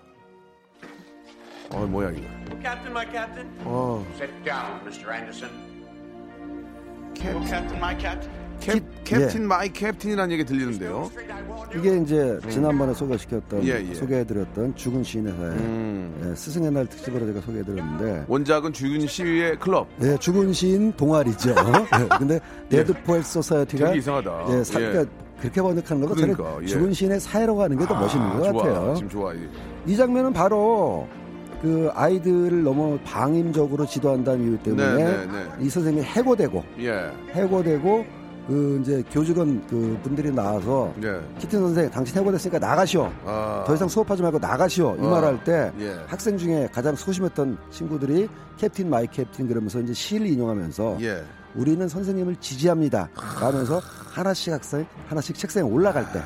어, 1.70 1.86
뭐야 1.88 2.12
이거? 2.12 2.28
Captain, 2.62 2.92
my 2.92 3.06
captain. 3.12 3.50
어, 3.66 4.06
Sit 4.16 4.32
down, 4.44 4.80
Mr. 4.86 5.12
Anderson. 5.12 5.50
Oh, 7.26 7.48
captain, 7.48 7.78
my 7.78 7.96
captain. 8.00 8.43
Cap, 8.60 8.82
captain 9.04 9.48
my 9.48 9.72
captain이라는 9.72 10.32
얘기 10.32 10.46
들리는데요. 10.46 11.10
이게 11.76 11.98
이제 11.98 12.40
지난번에 12.50 12.94
소개시켰던 12.94 13.64
예, 13.66 13.86
예. 13.90 13.94
소개해드렸던 13.94 14.76
죽은 14.76 15.04
시인의 15.04 15.34
사회 15.34 15.48
음. 15.50 16.30
예, 16.30 16.36
스승의 16.36 16.72
날 16.72 16.86
특집으로 16.88 17.26
제가 17.26 17.42
소개해드렸는데 17.42 18.26
원작은 18.28 18.74
죽은 18.74 19.08
시인의 19.08 19.60
클럽. 19.60 19.88
네, 19.98 20.18
죽은 20.18 20.54
시인 20.54 20.94
동아리죠. 20.94 21.50
예, 22.04 22.18
근데 22.18 22.40
Dead 22.70 22.94
Poets 23.04 23.24
Society가 23.24 23.88
되게 23.88 24.00
이상하다. 24.00 24.46
예, 24.50 24.64
사, 24.64 24.80
예. 24.82 24.90
그러니까 24.90 25.14
그렇게 25.40 25.62
번역하는 25.62 26.02
것도 26.04 26.16
그러니까, 26.16 26.44
저는 26.44 26.64
예. 26.64 26.68
죽은 26.68 26.94
시인의 26.94 27.20
사회라고 27.20 27.62
하는 27.64 27.78
게 27.78 27.85
더 27.85 27.96
멋있는 28.00 28.30
것 28.40 28.44
좋아. 28.52 28.64
같아요. 28.64 28.94
지금 28.96 29.10
좋아. 29.10 29.36
예. 29.36 29.40
이 29.86 29.98
장면은 29.98 30.32
바로 30.32 31.08
그 31.62 31.90
아이들을 31.94 32.64
너무 32.64 33.00
방임적으로 33.04 33.86
지도한다는 33.86 34.44
이유 34.52 34.58
때문에 34.60 34.94
네, 34.96 35.04
네, 35.04 35.26
네. 35.26 35.46
이 35.62 35.70
선생님이 35.70 36.06
해고되고 36.06 36.64
예. 36.80 37.10
해고되고 37.34 38.06
그 38.48 38.80
이제 38.82 39.04
교직원 39.12 39.66
그 39.68 39.98
분들이 40.04 40.30
나와서 40.32 40.94
예. 41.02 41.20
키팅 41.40 41.62
선생 41.62 41.90
당신 41.90 42.18
해고됐으니까 42.18 42.60
나가시오. 42.60 43.12
아. 43.26 43.64
더 43.66 43.74
이상 43.74 43.88
수업하지 43.88 44.22
말고 44.22 44.40
나가시오. 44.40 44.96
이 45.00 45.06
어. 45.06 45.10
말할 45.10 45.44
때 45.44 45.72
예. 45.80 45.98
학생 46.08 46.38
중에 46.38 46.68
가장 46.74 46.96
소심했던 46.96 47.58
친구들이 47.72 48.28
Captain 48.58 48.90
my 48.90 49.08
captain 49.08 49.48
그러면서 49.48 49.80
이제 49.80 49.94
시를 49.94 50.28
인용하면서 50.28 50.98
예. 51.02 51.24
우리는 51.56 51.88
선생님을 51.88 52.36
지지합니다. 52.38 53.10
라면서 53.40 53.80
하나씩 54.12 54.52
학생 54.54 54.86
하나씩 55.08 55.38
책상에 55.38 55.64
올라갈 55.70 56.12
때 56.12 56.20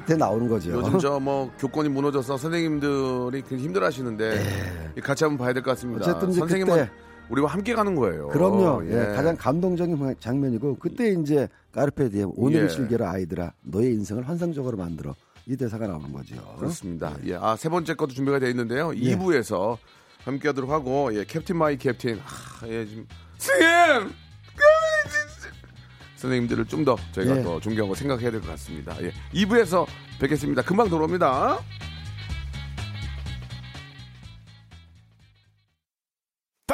그때 0.00 0.16
나오는 0.16 0.48
거죠. 0.48 0.72
요즘 0.72 0.98
저 0.98 1.20
뭐 1.20 1.50
교권이 1.58 1.88
무너져서 1.90 2.36
선생님들이 2.36 3.42
굉장히 3.42 3.62
힘들어하시는데 3.64 4.92
같이 5.02 5.22
한번 5.24 5.44
봐야 5.44 5.52
될 5.52 5.62
것 5.62 5.72
같습니다. 5.72 6.04
네. 6.04 6.10
어쨌든 6.10 6.32
선생님은 6.32 6.74
그때- 6.74 6.90
우리와 7.30 7.48
함께 7.50 7.74
가는 7.74 7.94
거예요. 7.94 8.28
그럼요. 8.28 8.82
예. 8.86 8.90
예, 8.92 9.14
가장 9.14 9.36
감동적인 9.36 10.16
장면이고 10.20 10.76
그때 10.78 11.10
이제 11.12 11.48
carpe 11.72 12.08
diem 12.10 12.32
오늘을 12.36 12.64
예. 12.64 12.68
즐겨라 12.68 13.10
아이들아 13.12 13.52
너의 13.62 13.92
인생을 13.94 14.28
환상적으로 14.28 14.76
만들어 14.76 15.14
이 15.46 15.56
대사가 15.56 15.86
나오는 15.86 16.12
거죠. 16.12 16.36
그렇습니다. 16.58 17.14
예. 17.24 17.34
아, 17.36 17.56
세 17.56 17.68
번째 17.68 17.94
것도 17.94 18.12
준비가 18.12 18.38
되어 18.38 18.48
있는데요. 18.50 18.92
예. 18.96 19.16
2부에서 19.16 19.78
함께 20.24 20.48
하도록 20.48 20.70
하고, 20.70 21.14
예, 21.14 21.24
captain 21.24 21.56
my 21.56 21.78
captain. 21.78 22.20
아, 22.20 22.66
예, 22.66 22.84
지금, 22.86 23.06
선생님! 23.38 24.12
선생님들을 26.16 26.66
좀 26.66 26.84
더 26.84 26.96
저희가 27.12 27.38
예. 27.38 27.42
더 27.42 27.58
존경하고 27.60 27.94
생각해야 27.94 28.30
될 28.30 28.40
것 28.42 28.48
같습니다. 28.50 28.94
예. 29.02 29.12
2부에서 29.32 29.86
뵙겠습니다. 30.20 30.60
금방 30.62 30.90
돌아옵니다. 30.90 31.58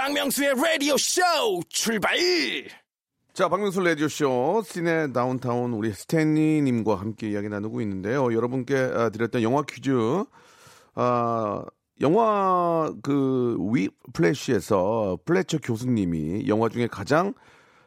박명수의 0.06 0.54
라디오 0.54 0.96
쇼 0.96 1.20
출발 1.68 2.16
자, 3.32 3.48
박명수 3.48 3.80
라디오 3.80 4.06
쇼, 4.06 4.62
시네 4.64 5.12
다운타운 5.12 5.72
우리 5.72 5.92
스탠리님과 5.92 6.94
함께 6.94 7.30
이야기 7.30 7.48
나누고 7.48 7.80
있는데요. 7.80 8.32
여러분께 8.32 8.76
아, 8.76 9.10
드렸던 9.10 9.42
영화 9.42 9.62
퀴즈. 9.68 9.90
아, 10.94 11.64
영화 12.00 12.92
그 13.02 13.56
위플래시에서 13.72 15.18
플래처 15.24 15.58
교수님이 15.58 16.46
영화 16.46 16.68
중에 16.68 16.86
가장 16.86 17.34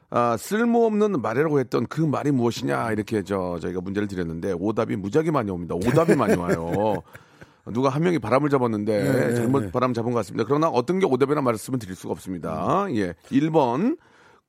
아, 0.09 0.35
쓸모없는 0.35 1.21
말이라고 1.21 1.61
했던 1.61 1.88
그 1.88 2.01
말이 2.01 2.31
무엇이냐 2.31 2.91
이렇게 2.91 3.23
저 3.23 3.59
저희가 3.61 3.79
문제를 3.79 4.09
드렸는데 4.09 4.51
오답이 4.59 4.97
무지하게 4.97 5.31
많이 5.31 5.51
옵니다. 5.51 5.73
오답이 5.75 6.15
많이 6.15 6.35
와요. 6.35 7.01
누가 7.67 7.89
한 7.89 8.03
명이 8.03 8.19
바람을 8.19 8.49
잡았는데 8.49 9.03
네, 9.03 9.27
네, 9.27 9.35
잘못 9.35 9.59
네. 9.61 9.71
바람 9.71 9.93
잡은 9.93 10.11
것 10.11 10.17
같습니다. 10.19 10.45
그러나 10.47 10.67
어떤 10.69 10.99
게 10.99 11.05
오답이다 11.05 11.41
말씀을 11.41 11.79
드릴 11.79 11.95
수가 11.95 12.11
없습니다. 12.13 12.87
예. 12.91 13.13
1번 13.31 13.97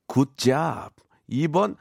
good 0.07 0.55
job 0.55 0.91
2번 1.31 1.77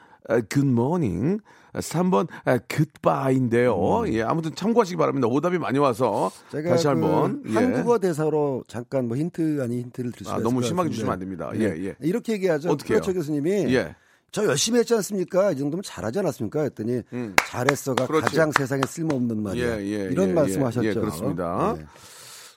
good 0.49 0.82
morning 0.82 1.39
3번 1.73 2.27
굿바이인데요. 2.67 4.03
예, 4.13 4.23
아무튼 4.23 4.53
참고하시기 4.55 4.97
바랍니다. 4.97 5.27
오답이 5.27 5.59
많이 5.59 5.77
와서 5.79 6.31
제가 6.51 6.69
다시 6.69 6.83
그 6.85 6.89
한번 6.89 7.43
예. 7.47 7.53
한국어 7.53 7.99
대사로 7.99 8.63
잠깐 8.67 9.07
뭐 9.07 9.17
힌트 9.17 9.61
아닌 9.61 9.79
힌트를 9.81 10.11
드릴 10.11 10.25
수가 10.25 10.37
아, 10.37 10.39
너무 10.41 10.61
것 10.61 10.65
심하게 10.67 10.89
같은데. 10.89 10.95
주시면 10.95 11.13
안 11.13 11.19
됩니다. 11.19 11.51
네. 11.53 11.59
예, 11.61 11.85
예. 11.87 11.95
이렇게 12.01 12.33
얘기하죠. 12.33 12.69
어떻게? 12.69 12.93
플래처 12.95 13.13
교수님이 13.13 13.73
예. 13.73 13.95
저 14.31 14.45
열심히 14.45 14.79
했지 14.79 14.93
않습니까? 14.95 15.51
이 15.51 15.57
정도면 15.57 15.83
잘하지 15.83 16.19
않았습니까? 16.19 16.61
했더니 16.61 17.01
음. 17.13 17.35
잘했어가 17.47 18.05
그렇지. 18.05 18.25
가장 18.25 18.51
세상에 18.51 18.81
쓸모없는 18.85 19.41
말이야. 19.41 19.81
예, 19.81 19.85
예, 19.85 20.09
이런 20.11 20.29
예, 20.29 20.33
말씀하셨죠. 20.33 20.87
예, 20.87 20.93
그렇습니다. 20.93 21.75
예. 21.79 21.85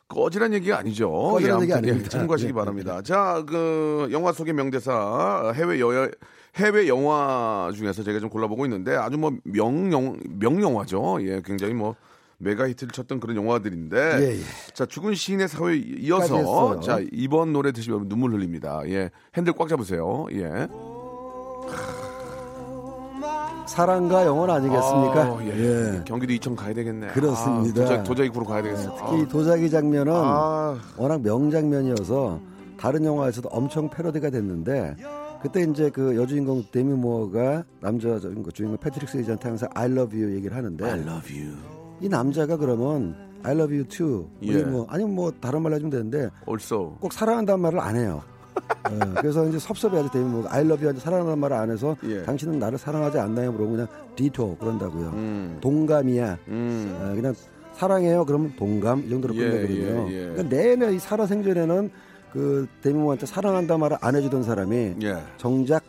꺼지란 0.09 0.53
얘기가 0.53 0.79
아니죠. 0.79 1.11
꺼지란 1.11 1.62
얘기 1.62 1.73
아무튼, 1.73 1.88
아닙니다. 1.90 2.11
참고하시기 2.11 2.51
예, 2.51 2.53
바랍니다. 2.53 3.01
자, 3.03 3.42
그 3.47 4.09
영화 4.12 4.33
속의 4.33 4.53
명대사 4.53 5.53
해외 5.55 5.81
여 5.81 6.11
해외 6.57 6.87
영화 6.88 7.73
중에서 7.75 8.03
제가 8.03 8.20
좀 8.20 8.29
골라보고 8.29 8.66
있는데 8.66 8.94
아주 8.94 9.16
뭐 9.16 9.33
명영 9.44 10.18
명영화죠. 10.29 11.18
예, 11.23 11.40
굉장히 11.42 11.73
뭐 11.73 11.97
메가 12.37 12.68
히트를 12.68 12.90
쳤던 12.92 13.20
그런 13.20 13.37
영화들인데 13.37 13.97
예, 14.20 14.38
예. 14.38 14.40
자 14.75 14.85
죽은 14.85 15.14
시인의 15.14 15.49
사회 15.49 15.77
이어서. 15.77 16.81
자 16.81 17.01
이번 17.12 17.55
노래 17.55 17.73
드시면 17.73 18.11
눈물 18.11 18.33
흘립니다. 18.35 18.83
예, 18.88 19.11
핸들 19.35 19.55
꽉 19.55 19.68
잡으세요. 19.68 20.27
예. 20.33 20.68
사랑과 23.73 24.27
영혼 24.27 24.51
아니겠습니까? 24.51 25.23
아, 25.23 25.39
예. 25.47 26.03
경기도 26.05 26.35
이천 26.35 26.55
가야 26.55 26.75
되겠네. 26.75 27.07
그렇습니다. 27.09 27.83
아, 27.83 27.87
도자, 27.87 28.03
도자기 28.03 28.29
구로 28.29 28.45
가야 28.45 28.63
되겠어. 28.63 28.95
특히 28.97 29.27
도자기 29.27 29.71
장면은 29.71 30.13
아, 30.15 30.77
워낙 30.99 31.23
명장면이어서 31.23 32.39
다른 32.77 33.03
영화에서도 33.05 33.49
엄청 33.49 33.89
패러디가 33.89 34.29
됐는데 34.29 34.97
그때 35.41 35.63
이제 35.63 35.89
그 35.89 36.17
여주인공 36.17 36.65
데미 36.71 36.93
무어가 36.93 37.65
남자 37.81 38.19
주인공 38.19 38.53
주인공 38.53 38.77
패트릭 38.77 39.09
스웨이지한테 39.09 39.49
항상 39.49 39.71
I 39.75 39.91
love 39.91 40.21
you 40.21 40.37
얘기를 40.37 40.55
하는데 40.55 40.85
I 40.85 41.01
love 41.01 41.35
you. 41.35 41.57
이 42.03 42.09
남자가 42.11 42.59
그러면 42.59 43.17
I 43.43 43.55
love 43.55 43.75
you 43.75 43.89
too 43.89 44.29
우리 44.43 44.55
예. 44.55 44.63
뭐 44.65 44.87
아니면 44.91 45.15
뭐 45.15 45.33
다른 45.41 45.63
말로 45.63 45.77
해주면 45.77 45.91
되는데 45.91 46.29
Also. 46.47 46.97
꼭 47.01 47.13
사랑한다는 47.15 47.61
말을 47.61 47.81
안 47.81 47.97
해요. 47.97 48.23
예, 48.91 48.99
그래서 49.21 49.47
이제 49.47 49.59
섭섭해하죠 49.59 50.11
데미 50.11 50.25
무어가 50.25 50.55
I 50.55 50.65
love 50.65 50.85
you 50.87 50.99
사랑하는 50.99 51.38
말을 51.38 51.57
안 51.57 51.71
해서 51.71 51.97
예. 52.05 52.23
당신은 52.23 52.59
나를 52.59 52.79
사랑하지 52.79 53.19
않나요? 53.19 53.53
물어보면 53.53 53.87
그냥 53.87 54.03
ditto 54.16 54.57
그런다고요. 54.57 55.09
음. 55.15 55.59
동감이야. 55.61 56.38
음. 56.49 56.99
어, 57.01 57.15
그냥 57.15 57.35
사랑해요. 57.75 58.25
그러면 58.25 58.55
동감 58.57 59.05
이 59.07 59.11
정도로 59.11 59.35
예, 59.37 59.38
끝내거든요. 59.38 60.11
예, 60.11 60.15
예. 60.15 60.27
그러니까 60.33 60.43
내내 60.57 60.95
이 60.95 60.99
살아생전에는 60.99 61.91
그 62.33 62.67
데미모한테 62.83 63.27
사랑한다 63.27 63.79
말을 63.79 63.99
안 64.01 64.15
해주던 64.17 64.43
사람이 64.43 64.95
예. 65.03 65.17
정작 65.38 65.83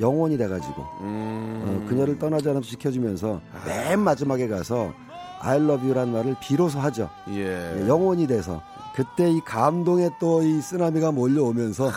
영혼이 0.00 0.36
돼가지고 0.36 0.82
음. 1.00 1.62
어, 1.64 1.88
그녀를 1.88 2.18
떠나지 2.18 2.48
않아서 2.48 2.66
지켜주면서 2.66 3.40
맨 3.66 4.00
마지막에 4.00 4.48
가서 4.48 4.92
I 5.40 5.58
love 5.58 5.86
you란 5.86 6.10
말을 6.12 6.36
비로소 6.40 6.78
하죠. 6.80 7.08
영혼이 7.86 8.26
돼서 8.26 8.62
그때 8.94 9.28
이 9.28 9.40
감동의 9.40 10.12
또이 10.20 10.60
쓰나미가 10.60 11.10
몰려오면서 11.10 11.90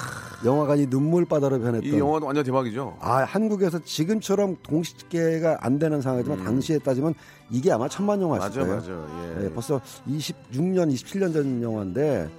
영화관이 0.43 0.87
눈물바다로 0.87 1.59
변했던 1.59 1.83
이 1.93 1.99
영화도 1.99 2.25
완전 2.25 2.43
대박이죠. 2.43 2.97
아 2.99 3.17
한국에서 3.23 3.79
지금처럼 3.83 4.57
동시계가 4.63 5.59
안 5.61 5.77
되는 5.77 6.01
상황이지만 6.01 6.43
당시에 6.43 6.79
따지면 6.79 7.13
이게 7.51 7.71
아마 7.71 7.87
천만 7.87 8.19
영화였을 8.19 8.61
음. 8.61 8.67
맞아, 8.67 8.91
거예요. 8.91 9.01
맞아. 9.01 9.35
예. 9.37 9.43
네, 9.43 9.53
벌써 9.53 9.79
26년, 10.07 10.91
27년 10.91 11.33
전 11.33 11.61
영화인데 11.61 12.29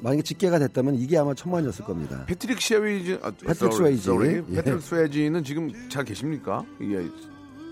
만약에 0.00 0.22
집계가 0.22 0.58
됐다면 0.58 0.96
이게 0.96 1.16
아마 1.16 1.32
천만이었을 1.32 1.84
겁니다. 1.84 2.24
패트릭 2.26 2.60
쉐이지, 2.60 3.18
아, 3.22 3.30
패트릭 3.30 3.72
스웨이지. 3.72 4.10
예. 4.50 4.56
패트릭 4.56 4.82
스웨이지는 4.82 5.42
지금 5.42 5.72
잘 5.88 6.04
계십니까? 6.04 6.64
이게 6.80 7.06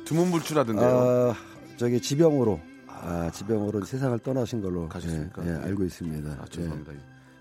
두문불출하던데요. 0.07 0.89
아, 0.89 1.35
저기 1.77 2.01
지병으로 2.01 2.61
아, 3.03 3.31
지병으로 3.33 3.85
세상을 3.85 4.19
떠나신 4.21 4.61
걸로 4.61 4.89
가셨습니까? 4.89 5.45
예, 5.45 5.49
예, 5.49 5.53
예. 5.53 5.57
알고 5.65 5.85
있습니다. 5.85 6.31
아, 6.41 6.45
죄송합니다. 6.51 6.93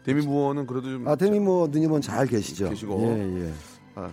데미 0.04 0.26
무어는 0.26 0.66
그래도 0.66 0.90
좀 0.90 1.06
예. 1.06 1.10
아, 1.10 1.16
데미 1.16 1.40
뭐 1.40 1.68
누님은 1.68 2.02
잘 2.02 2.26
계시죠? 2.28 2.70
계시고. 2.70 3.02
예, 3.02 3.46
예. 3.46 3.54
아, 3.96 4.10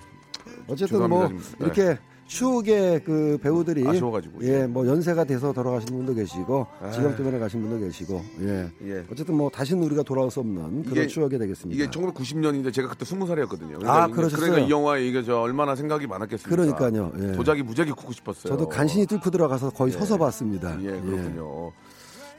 어쨌든 0.67 1.09
뭐 1.09 1.29
죄송합니다. 1.29 1.29
좀, 1.29 1.59
네. 1.59 1.65
이렇게 1.65 1.99
추억의 2.27 3.05
그 3.05 3.39
배우들이 3.41 3.87
아쉬워가지고, 3.87 4.41
예, 4.43 4.67
뭐 4.67 4.87
연세가 4.87 5.25
돼서 5.25 5.53
돌아가신 5.53 5.89
분도 5.97 6.13
계시고 6.15 6.67
아. 6.81 6.91
지병 6.91 7.15
때문에 7.17 7.39
가신 7.39 7.61
분도 7.63 7.79
계시고 7.79 8.23
예. 8.41 8.71
예. 8.85 9.05
어쨌든 9.11 9.37
뭐 9.37 9.49
다시는 9.49 9.83
우리가 9.85 10.03
돌아올 10.03 10.31
수 10.31 10.41
없는 10.41 10.83
그런 10.83 11.05
이게- 11.05 11.07
추억이 11.07 11.39
되겠습니다. 11.39 11.83
이게 11.83 11.91
1990년인데 11.91 12.73
제가 12.73 12.89
그때 12.89 13.05
20살이었거든요. 13.05 13.87
아, 13.87 14.09
그러셨어요? 14.09 14.51
그러니까 14.51 14.67
이 14.67 14.71
영화에 14.71 15.07
이게 15.07 15.23
저 15.23 15.39
얼마나 15.41 15.77
생각이 15.77 16.07
많았겠습니까? 16.07 16.51
그러니까요. 16.51 17.13
예. 17.21 17.33
도자기 17.33 17.63
무지하게 17.63 17.93
굽고 17.93 18.13
싶었어요. 18.13 18.53
저도 18.53 18.69
간신히 18.69 19.07
뚫고 19.07 19.31
들어가서 19.31 19.71
거의 19.71 19.93
예. 19.95 19.99
서서 19.99 20.17
봤습니다. 20.19 20.77
예, 20.83 21.01
그렇군요. 21.01 21.73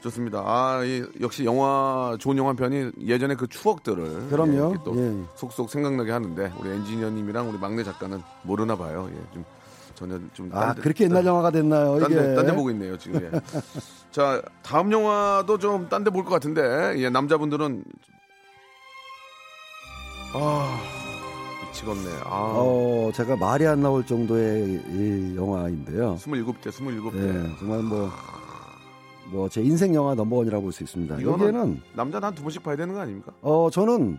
좋습니다. 0.00 0.42
아, 0.46 0.84
이, 0.84 1.02
역시 1.20 1.44
영화 1.44 2.14
좋은 2.20 2.36
영화 2.36 2.52
편이 2.52 2.92
예전에 3.04 3.34
그 3.34 3.48
추억들을 3.48 4.28
그럼요. 4.28 4.74
예, 4.74 4.78
또 4.84 4.96
예. 4.96 5.12
속속 5.34 5.70
생각나게 5.70 6.12
하는데 6.12 6.52
우리 6.60 6.70
엔지니어님이랑 6.70 7.48
우리 7.48 7.58
막내 7.58 7.82
작가는 7.82 8.20
모르나 8.42 8.76
봐요. 8.76 9.08
예, 9.10 9.34
좀 9.34 9.44
전혀 9.98 10.16
좀아딴 10.32 10.76
데- 10.76 10.80
그렇게 10.82 11.04
옛날 11.04 11.26
영화가 11.26 11.50
됐나요? 11.50 11.98
딴 11.98 12.10
이게 12.12 12.20
데, 12.22 12.34
딴데 12.36 12.54
보고 12.54 12.70
있네요, 12.70 12.96
지금. 12.96 13.20
예. 13.20 13.30
자, 14.12 14.40
다음 14.62 14.92
영화도 14.92 15.58
좀 15.58 15.88
딴 15.88 16.04
데 16.04 16.10
볼 16.10 16.22
것 16.24 16.30
같은데, 16.30 16.94
예, 16.98 17.10
남자분들은, 17.10 17.82
아, 20.34 20.78
찍었네. 21.72 22.10
아. 22.24 22.52
어, 22.56 23.10
제가 23.14 23.36
말이 23.36 23.66
안 23.66 23.82
나올 23.82 24.06
정도의 24.06 24.80
이 24.88 25.34
영화인데요. 25.36 26.14
27대, 26.16 26.66
27대. 26.68 27.12
네, 27.14 27.56
정말 27.58 27.82
뭐, 27.82 28.10
뭐, 29.32 29.48
제 29.48 29.60
인생 29.62 29.94
영화 29.94 30.14
넘버원이라고 30.14 30.62
볼 30.62 30.72
수 30.72 30.84
있습니다. 30.84 31.22
여기에는, 31.22 31.80
남자는 31.94 32.28
한두 32.28 32.42
번씩 32.42 32.62
봐야 32.62 32.76
되는 32.76 32.94
거 32.94 33.00
아닙니까? 33.00 33.32
어, 33.42 33.68
저는 33.72 34.18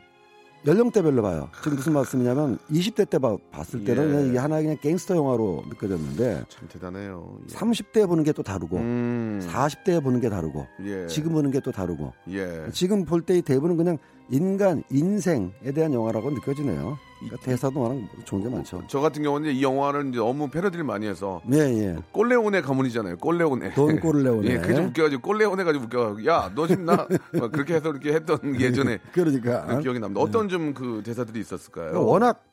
연령대별로 0.66 1.22
봐요. 1.22 1.50
지금 1.64 1.78
무슨 1.78 1.94
말씀이냐면, 1.94 2.58
20대 2.70 3.10
때 3.10 3.18
봐- 3.18 3.38
봤을 3.52 3.84
때는 3.86 4.04
예. 4.04 4.08
그냥 4.12 4.28
이게 4.28 4.38
하나의 4.38 4.64
그냥 4.64 4.78
갱스터 4.82 5.16
영화로 5.16 5.64
느껴졌는데, 5.70 6.44
참 6.50 6.68
대단해요. 6.68 7.38
예. 7.50 7.54
30대 7.56 8.06
보는 8.08 8.24
게 8.26 8.34
또 8.34 8.44
다르고, 8.44 8.78
음. 8.78 9.40
40대 9.50 10.04
보는 10.04 10.20
게 10.20 10.30
다르고, 10.30 10.68
예. 10.86 11.08
지금 11.08 11.32
보는 11.32 11.52
게 11.52 11.60
또 11.62 11.72
다르고, 11.72 12.14
예. 12.30 12.68
지금 12.74 13.06
볼 13.06 13.22
때 13.26 13.38
이 13.38 13.42
대부분 13.42 13.78
그냥 13.78 13.98
인간, 14.32 14.84
인생에 14.92 15.72
대한 15.74 15.94
영화라고 15.94 16.30
느껴지네요. 16.32 16.98
그러니까 17.20 17.44
대사도 17.44 17.80
워낙 17.80 18.00
좋은 18.26 18.44
게 18.44 18.50
많죠. 18.50 18.82
저 18.88 19.00
같은 19.02 19.24
경우는 19.24 19.52
이 19.52 19.62
영화를 19.64 20.08
이제 20.10 20.18
너무 20.20 20.50
패러디를 20.50 20.86
많이 20.86 21.08
해서 21.08 21.42
네, 21.46 21.58
예. 21.58 21.98
꼴레온의 22.12 22.62
가문이잖아요. 22.62 23.18
꼴레온의. 23.18 23.74
돈 23.74 24.00
꼴레오네. 24.00 24.48
예, 24.50 24.58
그게 24.60 24.76
좀 24.76 24.86
웃겨가지고 24.88 25.22
꼴레온 25.22 25.60
해가지고 25.60 25.86
웃겨. 25.86 26.26
야, 26.28 26.52
너 26.56 26.66
지금 26.68 26.86
나뭐 26.86 27.08
그렇게 27.52 27.74
해서 27.76 27.90
이렇게 27.90 28.14
했던 28.14 28.40
예전에 28.60 29.00
그러니까. 29.12 29.66
그 29.66 29.82
기억이 29.82 30.00
납니다. 30.00 30.22
어떤 30.22 30.48
좀 30.48 30.74
그 30.74 31.02
대사들이 31.04 31.40
있었을까요? 31.40 31.90
그러니까 31.90 32.10
워낙 32.12 32.44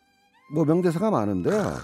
뭐 0.53 0.65
명대사가 0.65 1.11
많은데요. 1.11 1.75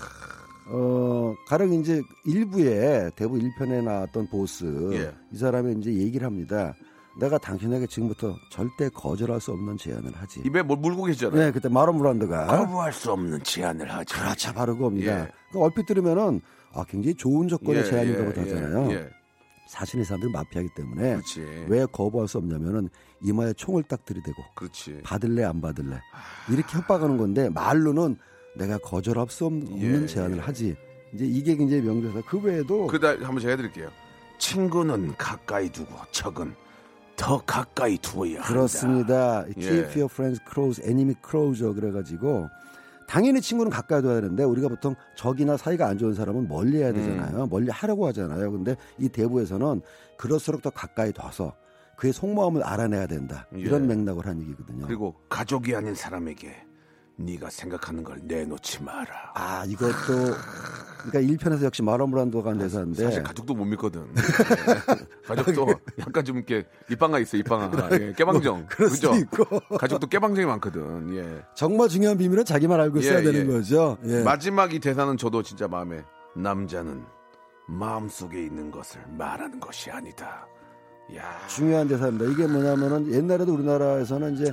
어, 0.68 1.34
가령 1.48 1.72
이제 1.74 2.00
일부에 2.24 3.10
대부 3.16 3.36
1편에 3.36 3.82
나왔던 3.84 4.28
보스 4.28 4.64
예. 4.92 5.12
이 5.32 5.36
사람이 5.36 5.74
이제 5.80 5.92
얘기를 5.92 6.26
합니다. 6.26 6.74
내가 7.18 7.36
당신에게 7.38 7.86
지금부터 7.86 8.36
절대 8.50 8.88
거절할 8.88 9.40
수 9.40 9.52
없는 9.52 9.76
제안을 9.76 10.12
하지. 10.16 10.40
입에 10.44 10.62
뭘 10.62 10.78
물고 10.78 11.04
계시잖아요. 11.04 11.38
네, 11.40 11.50
그때 11.52 11.68
마론 11.68 11.98
브란드가 11.98 12.46
거부할 12.46 12.92
수 12.92 13.12
없는 13.12 13.42
제안을 13.42 13.90
하지. 13.92 14.14
그렇죠 14.14 14.52
바로 14.54 14.74
그겁니다. 14.76 15.12
예. 15.12 15.28
그러니까 15.50 15.60
얼핏 15.60 15.86
들으면은 15.86 16.40
아 16.72 16.84
굉장히 16.88 17.14
좋은 17.14 17.48
조건의 17.48 17.82
예, 17.82 17.84
제안이라고 17.84 18.32
예, 18.36 18.40
하잖아요. 18.40 18.90
예, 18.90 18.94
예. 18.94 19.10
사실 19.68 20.00
이 20.00 20.04
사람들 20.04 20.30
마피아기 20.30 20.68
때문에 20.74 21.12
그렇지. 21.16 21.40
왜 21.68 21.84
거부할 21.86 22.28
수 22.28 22.38
없냐면은 22.38 22.88
이마에 23.22 23.52
총을 23.54 23.82
딱 23.84 24.04
들이대고 24.04 24.42
그렇지. 24.54 25.00
받을래 25.04 25.44
안 25.44 25.60
받을래 25.60 26.00
이렇게 26.50 26.76
협박하는 26.78 27.16
건데 27.18 27.48
말로는 27.50 28.16
내가 28.56 28.78
거절할 28.78 29.28
수 29.28 29.46
없- 29.46 29.52
없는 29.52 30.02
예, 30.02 30.06
제안을 30.06 30.38
예. 30.38 30.40
하지 30.40 30.76
이제 31.14 31.24
이게 31.26 31.56
굉장히 31.56 31.82
명대사 31.82 32.22
그 32.26 32.38
외에도 32.40 32.86
그다 32.86 33.10
한번 33.10 33.38
제가 33.38 33.50
해드릴게요. 33.52 33.90
친구는 34.38 35.14
가까이 35.16 35.70
두고 35.70 35.94
적은 36.10 36.54
더 37.22 37.40
가까이 37.46 37.96
두어야 37.98 38.40
한다. 38.40 38.48
그렇습니다 38.48 39.44
예. 39.56 39.60
Keep 39.60 40.00
your 40.00 40.06
friends 40.06 40.40
close, 40.52 40.82
enemy 40.84 41.14
closer 41.24 41.72
그래가지고 41.72 42.48
당연히 43.06 43.40
친구는 43.40 43.70
가까이 43.70 44.02
둬야 44.02 44.20
되는데 44.20 44.42
우리가 44.42 44.68
보통 44.68 44.96
적이나 45.14 45.56
사이가 45.56 45.86
안 45.86 45.98
좋은 45.98 46.14
사람은 46.14 46.48
멀리 46.48 46.78
해야 46.78 46.90
음. 46.90 46.94
되잖아요 46.94 47.46
멀리 47.46 47.70
하려고 47.70 48.08
하잖아요 48.08 48.50
근데 48.50 48.74
이 48.98 49.08
대부에서는 49.08 49.82
그럴수록 50.18 50.62
더 50.62 50.70
가까이 50.70 51.12
둬서 51.12 51.54
그의 51.96 52.12
속마음을 52.12 52.64
알아내야 52.64 53.06
된다 53.06 53.46
이런 53.52 53.84
예. 53.88 53.94
맥락을 53.94 54.26
한 54.26 54.40
얘기거든요 54.40 54.86
그리고 54.86 55.14
가족이 55.28 55.76
아닌 55.76 55.94
사람에게 55.94 56.71
네가 57.16 57.50
생각하는 57.50 58.02
걸 58.02 58.20
내놓지 58.22 58.82
마라. 58.82 59.32
아 59.34 59.64
이것도 59.66 60.34
그러니까 61.10 61.34
1편에서 61.34 61.64
역시 61.64 61.82
마론 61.82 62.10
브란도가 62.10 62.50
한 62.50 62.58
대사인데 62.58 63.04
사실 63.04 63.22
가족도 63.22 63.54
못 63.54 63.64
믿거든. 63.64 64.02
예. 64.02 64.94
가족도 65.26 65.66
약간 65.98 66.24
좀 66.24 66.36
이렇게 66.36 66.64
입방아 66.90 67.18
있어 67.20 67.36
입방아. 67.36 67.70
예, 67.92 68.12
깨방정. 68.16 68.66
그럴 68.68 68.90
수도 68.90 69.10
그죠? 69.10 69.22
있고 69.22 69.60
가족도 69.76 70.06
깨방정이 70.06 70.46
많거든. 70.46 71.14
예. 71.16 71.42
정말 71.54 71.88
중요한 71.88 72.16
비밀은 72.16 72.44
자기만 72.44 72.80
알고 72.80 72.98
있어야 72.98 73.20
예, 73.20 73.22
되는 73.22 73.40
예. 73.40 73.52
거죠. 73.52 73.98
예. 74.06 74.22
마지막 74.22 74.72
이 74.72 74.78
대사는 74.78 75.16
저도 75.16 75.42
진짜 75.42 75.68
마음에 75.68 76.02
남자는 76.34 77.04
마음 77.68 78.08
속에 78.08 78.42
있는 78.42 78.70
것을 78.70 79.00
말하는 79.08 79.60
것이 79.60 79.90
아니다. 79.90 80.46
야. 81.16 81.46
중요한 81.48 81.88
대사입니다. 81.88 82.24
이게 82.26 82.46
뭐냐면은 82.46 83.12
옛날에도 83.12 83.52
우리나라에서는 83.54 84.34
이제 84.34 84.52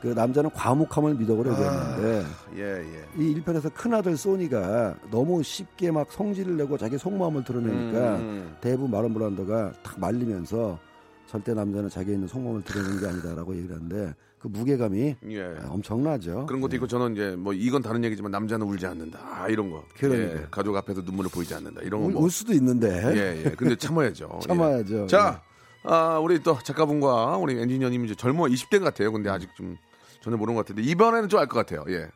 그 0.00 0.08
남자는 0.08 0.50
과묵함을 0.50 1.14
미덕으로 1.14 1.50
얘기했는데 1.52 2.26
예, 2.56 2.62
예. 2.62 3.04
이 3.22 3.34
1편에서 3.40 3.72
큰아들 3.74 4.16
소니가 4.16 4.94
너무 5.10 5.42
쉽게 5.42 5.90
막 5.90 6.10
성질을 6.12 6.56
내고 6.56 6.78
자기 6.78 6.98
속마음을 6.98 7.44
드러내니까 7.44 8.16
음, 8.16 8.56
대부분 8.60 8.90
마론 8.90 9.12
브란더가 9.12 9.72
탁 9.82 9.98
말리면서 9.98 10.78
절대 11.26 11.52
남자는 11.52 11.88
자기에 11.88 12.14
있는 12.14 12.28
속마음을 12.28 12.62
드러내는 12.62 13.00
게 13.00 13.06
아니다라고 13.06 13.56
얘기를 13.56 13.74
하는데 13.74 14.14
그 14.38 14.46
무게감이 14.46 15.16
예. 15.30 15.56
엄청나죠. 15.68 16.46
그런 16.46 16.60
것도 16.60 16.72
예. 16.72 16.76
있고 16.76 16.86
저는 16.86 17.14
이제 17.14 17.34
뭐 17.36 17.52
이건 17.52 17.82
다른 17.82 18.04
얘기지만 18.04 18.30
남자는 18.30 18.66
울지 18.66 18.86
않는다. 18.86 19.18
아, 19.20 19.48
이런 19.48 19.70
거. 19.70 19.82
그러니까요. 19.98 20.42
예, 20.42 20.46
가족 20.50 20.76
앞에서 20.76 21.02
눈물을 21.02 21.28
보이지 21.32 21.54
않는다. 21.54 21.82
이런 21.82 22.00
거 22.02 22.06
울, 22.06 22.12
뭐. 22.12 22.22
울 22.22 22.30
수도 22.30 22.52
있는데 22.52 22.88
예, 23.16 23.44
예. 23.44 23.50
근데 23.50 23.74
참아야죠. 23.76 24.30
예. 24.36 24.46
참아야죠. 24.46 25.06
자, 25.08 25.42
아, 25.82 26.18
우리 26.20 26.40
또 26.42 26.56
작가분과 26.56 27.36
우리 27.38 27.58
엔지니어님 27.60 28.04
이제 28.04 28.14
젊어 28.14 28.44
20대 28.44 28.80
같아요. 28.80 29.10
근데 29.10 29.28
아직 29.28 29.54
좀 29.56 29.76
전혀 30.20 30.36
모르는 30.36 30.54
것 30.56 30.66
같은데 30.66 30.82
이번에는 30.82 31.28
좀 31.28 31.40
알 31.40 31.46
것 31.46 31.58
같아요. 31.66 31.84
예. 31.88 32.08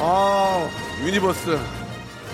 아, 0.00 0.68
universe. 1.04 1.58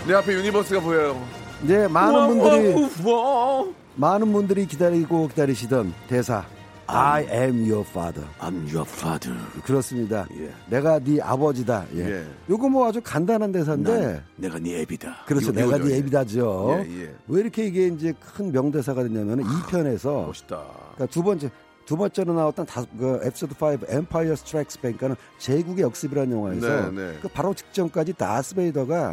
내 0.06 0.14
앞에 0.14 0.32
universe가 0.34 0.80
보여요. 0.80 1.26
네, 1.62 1.88
많은 1.88 2.28
분들이 2.28 2.88
우와, 3.04 3.60
우와. 3.60 3.66
많은 3.96 4.32
분들이 4.32 4.66
기다리고 4.66 5.28
기다리시던 5.28 5.94
대사 6.08 6.44
I 6.86 7.26
am 7.30 7.60
your 7.68 7.84
father. 7.88 8.26
I'm 8.40 8.62
your 8.72 8.84
father. 8.88 9.38
그렇습니다. 9.64 10.26
예. 10.38 10.50
내가 10.68 10.98
네 10.98 11.20
아버지다. 11.20 11.86
예. 11.94 12.00
예. 12.20 12.24
요거 12.50 12.68
뭐 12.68 12.86
아주 12.88 13.00
간단한 13.02 13.52
대사인데 13.52 14.00
난 14.06 14.22
내가 14.36 14.58
네 14.58 14.80
애비다. 14.82 15.24
그렇죠. 15.26 15.50
이거- 15.50 15.52
내가 15.60 15.76
이거죠, 15.76 15.84
네 15.84 15.94
예. 15.94 15.98
애비다죠. 15.98 16.76
예, 16.86 17.00
예. 17.02 17.14
왜 17.28 17.40
이렇게 17.40 17.66
이게 17.66 17.86
이제 17.88 18.12
큰 18.34 18.52
명대사가 18.52 19.02
됐냐면 19.02 19.38
은 19.40 19.44
2편에서 19.44 20.26
멋있다. 20.26 20.62
그러니까 20.94 21.06
두 21.06 21.22
번째 21.22 21.50
두 21.86 21.98
번째로 21.98 22.32
나왔던 22.32 22.64
다, 22.64 22.82
그 22.98 23.20
에피소드 23.24 23.54
5 23.62 23.72
Empire 23.90 24.32
Strikes 24.32 24.80
Back 24.80 24.96
그러니까는 24.98 25.16
제국의 25.38 25.84
역습이라는 25.84 26.32
영화에서 26.34 26.90
네, 26.90 27.12
네. 27.12 27.18
그 27.20 27.28
바로 27.28 27.52
직전까지 27.52 28.14
다스베이더가 28.14 29.12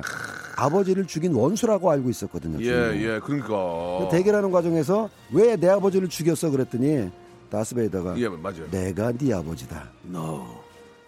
아버지를 0.55 1.05
죽인 1.05 1.33
원수라고 1.33 1.91
알고 1.91 2.09
있었거든요. 2.09 2.61
예. 2.63 2.93
예. 2.95 3.19
그러니까. 3.19 3.47
그 3.99 4.07
대결하는 4.11 4.51
과정에서 4.51 5.09
왜 5.33 5.57
내 5.57 5.67
아버지를 5.67 6.07
죽였어 6.07 6.49
그랬더니 6.49 7.09
다스베이더가 7.51 8.17
예, 8.17 8.27
맞아요. 8.29 8.69
내가 8.71 9.11
네 9.11 9.33
아버지다. 9.33 9.91
No, 10.07 10.47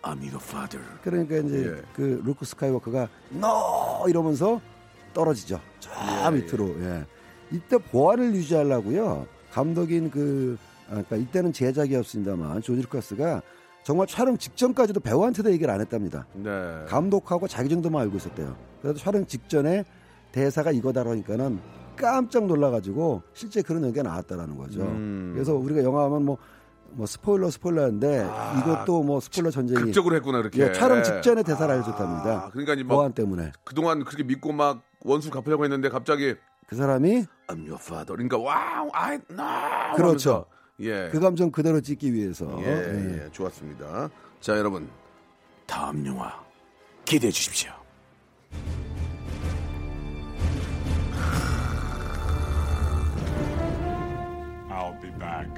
I'm 0.03 0.19
your 0.19 0.37
father. 0.39 0.85
그러니까 1.01 1.37
이제 1.37 1.73
예. 1.77 1.81
그 1.95 2.21
루크 2.23 2.45
스카이워커가 2.45 3.07
너 3.31 4.05
이러면서 4.07 4.61
떨어지죠. 5.13 5.59
저 5.79 5.89
예, 6.27 6.29
밑으로. 6.29 6.75
예. 6.83 7.05
이때 7.51 7.77
보안을 7.77 8.35
유지하려고요. 8.35 9.25
감독인 9.51 10.11
그 10.11 10.57
아, 10.87 10.91
그러니까 10.91 11.15
이때는 11.15 11.53
제작이었습니다만 11.53 12.61
조지 12.61 12.81
루카스가 12.81 13.41
정말 13.83 14.07
촬영 14.07 14.37
직전까지도 14.37 14.99
배우한테도 14.99 15.51
얘기를 15.51 15.73
안 15.73 15.81
했답니다. 15.81 16.25
네. 16.33 16.51
감독하고 16.87 17.47
자기 17.47 17.69
정도만 17.69 18.01
알고 18.03 18.17
있었대요. 18.17 18.55
그래서 18.81 18.99
촬영 18.99 19.25
직전에 19.25 19.83
대사가 20.31 20.71
이거다 20.71 21.03
그러니까는 21.03 21.59
깜짝 21.95 22.45
놀라가지고 22.45 23.23
실제 23.33 23.61
그런 23.61 23.85
얘기가 23.85 24.03
나왔다라는 24.03 24.57
거죠. 24.57 24.81
음. 24.81 25.31
그래서 25.33 25.53
우리가 25.53 25.83
영화 25.83 26.05
하면 26.05 26.25
뭐, 26.25 26.37
뭐 26.91 27.05
스포일러 27.05 27.49
스포일러인데 27.49 28.27
아, 28.29 28.59
이것도 28.59 29.03
뭐 29.03 29.19
스포일러 29.19 29.51
전쟁이 29.51 29.79
극적으로 29.81 30.15
했구나 30.15 30.39
그렇게. 30.39 30.61
예, 30.61 30.71
촬영 30.73 31.03
직전에 31.03 31.43
대사를. 31.43 31.73
아, 31.73 32.49
그러니까 32.51 32.73
이제 32.73 32.83
막 32.83 32.95
보안 32.95 33.13
때문에 33.13 33.51
그동안 33.63 34.03
그렇게 34.03 34.23
믿고 34.23 34.51
막 34.51 34.81
원수 35.01 35.29
갚으려고 35.29 35.63
했는데 35.63 35.89
갑자기 35.89 36.35
그 36.67 36.75
사람이 36.75 37.25
I'm 37.47 37.59
your 37.67 37.79
father. 37.79 38.15
그러니까 38.15 38.37
wow, 38.37 38.89
I 38.93 39.19
no. 39.29 39.95
그렇죠. 39.95 40.45
예. 40.79 41.09
그 41.11 41.19
감정 41.19 41.51
그대로 41.51 41.81
찍기 41.81 42.13
위해서 42.13 42.47
예, 42.63 42.67
예. 42.67 43.23
예, 43.25 43.31
좋았습니다. 43.31 44.09
자, 44.39 44.57
여러분. 44.57 44.87
다음 45.65 46.05
영화 46.05 46.33
기대해 47.05 47.31
주십시오. 47.31 47.71
I'll 54.93 55.01
be 55.01 55.09
back. 55.19 55.49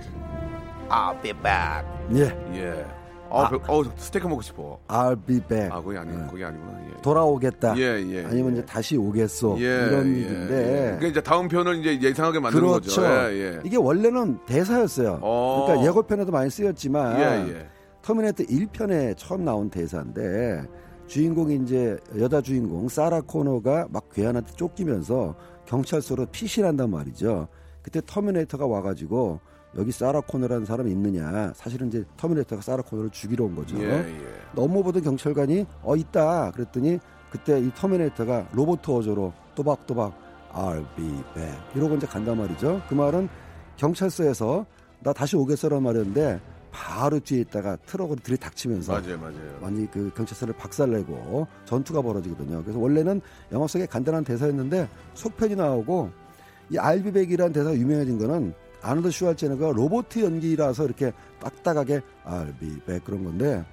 I'll 0.89 1.21
be 1.21 1.33
back. 1.33 1.85
예. 2.13 2.57
예. 2.57 2.85
어, 3.29 3.49
배- 3.49 3.55
어, 3.67 3.83
스테이크 3.97 4.27
먹고 4.27 4.41
싶어. 4.41 4.79
I'll 4.87 5.19
be 5.25 5.39
back. 5.41 5.69
아, 5.71 5.81
거기 5.81 5.97
아니, 5.97 6.13
예. 6.13 6.27
거기 6.27 6.43
아니구나. 6.43 6.79
예. 6.89 7.01
돌아오겠다. 7.01 7.75
예, 7.77 7.81
예, 7.81 8.25
아니면 8.25 8.51
예. 8.55 8.57
이제 8.59 8.65
다시 8.65 8.95
오겠소. 8.97 9.57
예, 9.59 9.63
이런 9.63 10.05
예, 10.05 10.09
얘기인데. 10.19 10.55
예. 10.55 10.81
그러니까 10.97 11.07
이제 11.07 11.21
다음 11.21 11.47
편을 11.47 11.83
이제 11.85 12.07
예상하게 12.07 12.39
만드는 12.39 12.63
그렇죠. 12.67 13.01
거죠. 13.01 13.05
예, 13.05 13.33
예. 13.55 13.59
이게 13.63 13.77
원래는 13.77 14.39
대사였어요. 14.45 15.19
어. 15.21 15.63
그러니까 15.67 15.87
예고편에도 15.87 16.31
많이 16.31 16.49
쓰였지만 16.49 17.19
예, 17.19 17.53
예. 17.57 17.67
터미네이터 18.03 18.43
1편에 18.43 19.17
처음 19.17 19.43
나온 19.43 19.69
대사인데 19.69 20.63
주인공이 21.07 21.55
이제 21.63 21.97
여자 22.19 22.39
주인공 22.41 22.87
사라 22.89 23.21
코너가 23.21 23.87
막 23.89 24.09
괴한한테 24.13 24.53
쫓기면서 24.53 25.35
경찰서로 25.65 26.27
피신한단 26.27 26.91
말이죠. 26.91 27.47
그때 27.85 28.01
터미네이터가 28.03 28.65
와가지고 28.65 29.39
여기 29.77 29.91
사라 29.91 30.19
코너라는 30.19 30.65
사람이 30.65 30.89
있느냐. 30.89 31.53
사실은 31.53 31.89
이제 31.89 32.03
터미네이터가 32.17 32.63
사라 32.63 32.81
코너를 32.81 33.11
죽이러 33.11 33.45
온 33.45 33.55
거죠. 33.55 33.77
예, 33.77 33.99
예. 33.99 34.15
넘어보던 34.55 35.03
경찰관이 35.03 35.67
어 35.83 35.95
있다 35.95 36.49
그랬더니 36.49 36.97
그때 37.29 37.59
이 37.59 37.71
터미네이터가 37.75 38.49
로봇 38.53 38.89
어조로 38.89 39.31
또박또박 39.53 40.15
I'll 40.51 40.95
be 40.95 41.05
back 41.35 41.59
이러고 41.75 41.97
이제 41.97 42.07
간단 42.07 42.39
말이죠. 42.39 42.81
그 42.89 42.95
말은 42.95 43.29
경찰서에서 43.77 44.65
나 45.01 45.13
다시 45.13 45.35
오겠어라는 45.35 45.83
말이었는데 45.83 46.41
바로 46.71 47.19
뒤에 47.19 47.41
있다가 47.41 47.75
트럭으로 47.85 48.19
들이닥치면서 48.23 48.93
맞아요, 48.93 49.19
맞아요. 49.19 49.59
완전히 49.61 49.91
그 49.91 50.11
경찰서를 50.15 50.55
박살내고 50.55 51.45
전투가 51.65 52.01
벌어지거든요. 52.01 52.63
그래서 52.63 52.79
원래는 52.79 53.21
영화 53.51 53.67
속에 53.67 53.85
간단한 53.85 54.23
대사였는데 54.23 54.89
속편이 55.13 55.55
나오고 55.55 56.24
이 56.69 56.77
알비백이라는 56.77 57.53
대사가 57.53 57.75
유명해진 57.75 58.17
거는 58.17 58.53
아놀드 58.81 59.11
슈왈제네가 59.11 59.71
로보트 59.73 60.19
연기라서 60.19 60.85
이렇게 60.85 61.11
딱딱하게 61.39 62.01
알비백 62.23 63.03
그런 63.03 63.23
건데 63.23 63.63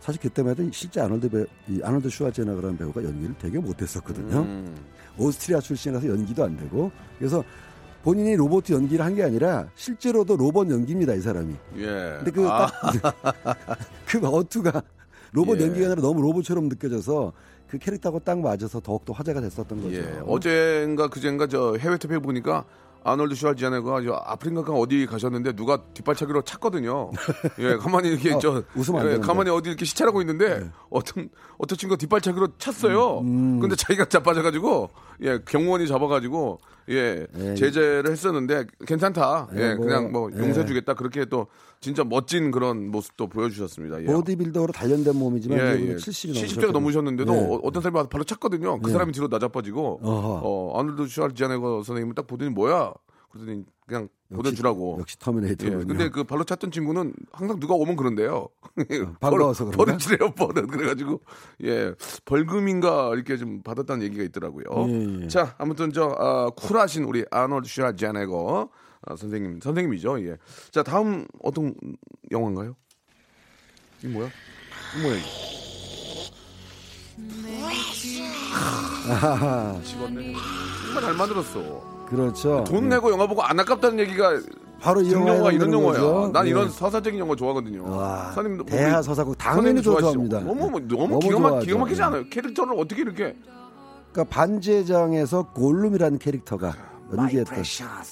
사실 0.00 0.20
그때만 0.20 0.52
해도 0.52 0.68
실제 0.72 1.00
배, 1.30 1.44
이 1.68 1.80
아놀드 1.82 2.08
슈왈제네가라는 2.08 2.76
배우가 2.78 3.02
연기를 3.04 3.34
되게 3.38 3.58
못했었거든요. 3.58 4.38
음. 4.40 4.76
오스트리아 5.18 5.60
출신이라서 5.60 6.08
연기도 6.08 6.44
안 6.44 6.56
되고 6.56 6.90
그래서 7.18 7.42
본인이 8.02 8.36
로봇 8.36 8.70
연기를 8.70 9.04
한 9.04 9.14
게 9.14 9.24
아니라 9.24 9.68
실제로도 9.74 10.36
로봇 10.36 10.70
연기입니다 10.70 11.14
이 11.14 11.20
사람이. 11.20 11.54
예. 11.78 12.14
근데 12.18 12.30
그 12.30 12.48
아, 12.48 12.70
그 14.06 14.24
어투가 14.26 14.82
로봇 15.32 15.60
예. 15.60 15.64
연기가 15.66 15.86
아니라 15.86 16.00
너무 16.02 16.22
로봇처럼 16.22 16.68
느껴져서 16.68 17.32
그 17.68 17.78
캐릭터하고 17.78 18.20
딱 18.20 18.40
맞아서 18.40 18.80
더욱더 18.80 19.12
화제가 19.12 19.40
됐었던 19.40 19.82
거죠. 19.82 19.96
예. 19.96 20.22
어젠가 20.26 21.08
그젠가 21.08 21.46
저 21.46 21.76
해외 21.76 21.98
투표 21.98 22.20
보니까 22.20 22.64
아놀드 23.04 23.34
슈왈지아네가 23.34 24.02
저 24.02 24.12
아프리카 24.24 24.72
어디 24.72 25.06
가셨는데 25.06 25.52
누가 25.52 25.82
뒷발차기로 25.94 26.42
찼거든요. 26.42 27.10
예, 27.60 27.76
가만히 27.76 28.08
이렇게 28.08 28.32
어, 28.32 28.38
저 28.38 28.62
웃으면 28.74 29.00
안 29.00 29.06
예. 29.06 29.14
네. 29.14 29.18
가만히 29.18 29.50
어디 29.50 29.68
이렇게 29.68 29.84
시찰하고 29.84 30.20
있는데 30.22 30.68
어떤 30.90 31.28
어떤 31.58 31.78
친구가 31.78 31.98
뒷발차기로 31.98 32.56
찼어요. 32.58 33.20
음. 33.20 33.60
근데 33.60 33.76
자기가 33.76 34.06
자빠져가지고 34.06 34.90
예 35.22 35.38
경호원이 35.46 35.86
잡아가지고 35.86 36.58
예 36.90 37.26
예. 37.38 37.54
제재를 37.54 38.10
했었는데 38.10 38.64
괜찮다. 38.86 39.48
예, 39.54 39.60
예, 39.60 39.74
뭐, 39.74 39.84
그냥 39.86 40.12
뭐 40.12 40.30
예. 40.34 40.38
용서해 40.38 40.66
주겠다. 40.66 40.94
그렇게 40.94 41.24
또 41.26 41.46
진짜 41.80 42.02
멋진 42.04 42.50
그런 42.50 42.88
모습도 42.90 43.26
보여주셨습니다. 43.28 44.02
예. 44.02 44.06
보디빌더로 44.06 44.72
단련된 44.72 45.14
몸이지만 45.16 45.58
예, 45.58 45.62
예. 45.90 45.94
70이 45.96 46.32
70대가 46.32 46.72
넘으셨는데도 46.72 47.34
예. 47.34 47.38
어- 47.38 47.60
어떤 47.62 47.82
사람이 47.82 48.08
바로 48.08 48.24
찼거든요. 48.24 48.80
그 48.80 48.88
예. 48.88 48.92
사람이 48.92 49.12
뒤로 49.12 49.28
나자빠지고 49.28 50.00
어허. 50.02 50.40
어, 50.42 50.78
아놀드 50.80 51.06
슈왈제네거 51.08 51.82
선생님을 51.84 52.14
딱 52.14 52.26
보더니 52.26 52.50
뭐야? 52.50 52.92
그러더니 53.30 53.64
그냥 53.86 54.08
보내주라고. 54.34 54.96
역시 55.00 55.18
터미네이터. 55.18 55.66
예, 55.66 55.70
근데 55.70 56.08
그 56.10 56.22
발로 56.24 56.44
찼던 56.44 56.70
친구는 56.70 57.14
항상 57.32 57.58
누가 57.60 57.74
오면 57.74 57.96
그런데요. 57.96 58.34
어, 58.36 58.48
반가워서 59.20 59.70
벌- 59.70 59.86
그런가? 59.86 59.98
버릇이래요, 59.98 60.30
버릇. 60.32 60.66
그래가지고, 60.68 61.20
예, 61.64 61.94
벌금인가 62.26 63.12
이렇게 63.14 63.36
좀 63.38 63.62
받았다는 63.62 64.04
얘기가 64.04 64.22
있더라고요. 64.24 64.64
예, 64.88 65.22
예. 65.24 65.28
자, 65.28 65.54
아무튼 65.58 65.92
저, 65.92 66.14
아, 66.18 66.50
쿨하신 66.56 67.04
우리 67.04 67.24
아놀드 67.30 67.68
슈왈지아네거 67.68 68.68
아, 69.02 69.16
선생님, 69.16 69.60
선생님이죠. 69.62 70.22
예. 70.26 70.36
자, 70.70 70.82
다음 70.82 71.26
어떤 71.42 71.74
영화인가요? 72.30 72.74
이 74.04 74.08
뭐야? 74.08 74.28
이 74.98 75.02
뭐야? 75.02 75.16
이거? 75.16 75.28
아하하, 79.10 79.80
집었네. 79.82 80.34
정말 80.84 81.02
잘 81.02 81.14
만들었어. 81.14 81.97
그렇죠. 82.08 82.64
돈 82.66 82.84
예. 82.84 82.88
내고 82.88 83.10
영화 83.10 83.26
보고 83.26 83.42
안 83.42 83.58
아깝다는 83.60 83.98
얘기가 84.00 84.40
바로 84.80 85.02
이 85.02 85.12
영화에 85.12 85.54
이런 85.54 85.72
영화야. 85.72 86.30
난 86.32 86.46
예. 86.46 86.50
이런 86.50 86.70
서사적인 86.70 87.18
영화 87.18 87.34
좋아하거든요. 87.36 87.84
와, 87.96 88.30
선생님 88.32 88.64
대하 88.66 89.02
서사국 89.02 89.36
당연히 89.36 89.82
저 89.82 89.98
좋아합니다. 90.00 90.40
너무 90.40 90.70
뭐- 90.70 90.80
너무, 90.80 91.08
너무 91.08 91.18
기가, 91.20 91.38
막. 91.38 91.60
기가 91.60 91.78
막히지 91.78 92.02
않아요? 92.02 92.24
캐릭터를 92.30 92.74
어떻게 92.78 93.02
이렇게 93.02 93.36
그러니까 94.12 94.34
반지의장에서 94.34 95.48
골룸이라는 95.52 96.18
캐릭터가 96.18 96.72
연기했던 97.16 97.62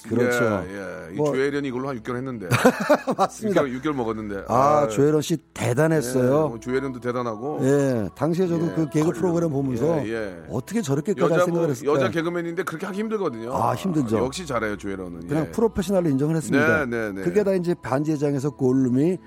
그렇죠. 0.09 0.65
예, 0.69 0.75
예. 1.11 1.13
이 1.15 1.17
뭐- 1.17 1.33
조혜련이 1.33 1.69
이걸로 1.69 1.89
한 1.89 2.01
6개월 2.01 2.17
했는데 2.17 2.49
맞습니다. 3.17 3.63
6개월, 3.63 3.81
6개월 3.83 3.93
먹었는데 3.95 4.45
아, 4.49 4.89
조혜련 4.89 5.21
씨 5.23 5.35
예, 5.35 5.39
대단했어요. 5.53 6.49
뭐 6.49 6.61
조혜련도 6.61 7.01
대단하고 7.01 7.59
예, 7.63 8.09
당시에 8.15 8.47
저도 8.47 8.67
예, 8.67 8.73
그 8.75 8.89
개그 8.91 9.07
컬- 9.07 9.15
프로그램 9.15 9.51
보면서 9.51 10.07
예, 10.07 10.13
예. 10.13 10.43
어떻게 10.51 10.81
저렇게까지 10.83 11.23
할 11.23 11.31
여자 11.33 11.45
생각을 11.45 11.67
뭐, 11.67 11.71
했을까? 11.73 11.93
여자 11.93 12.11
개그맨인데 12.11 12.63
그렇게 12.63 12.87
하기 12.87 12.99
힘들거든요. 13.01 13.53
아, 13.55 13.75
힘들죠. 13.75 14.19
역시 14.19 14.47
잘해요 14.47 14.77
조혜련은. 14.77 15.27
그냥 15.29 15.47
예. 15.47 15.51
프로페셔널로 15.51 16.09
인정을 16.11 16.37
했습니다. 16.37 16.87
네, 16.87 16.87
네, 16.87 17.13
네. 17.13 17.23
그게 17.23 17.43
다 17.45 17.53
이제 17.53 17.75
반지의 17.75 18.19
제왕에서 18.19 18.51
골룸이 18.51 19.19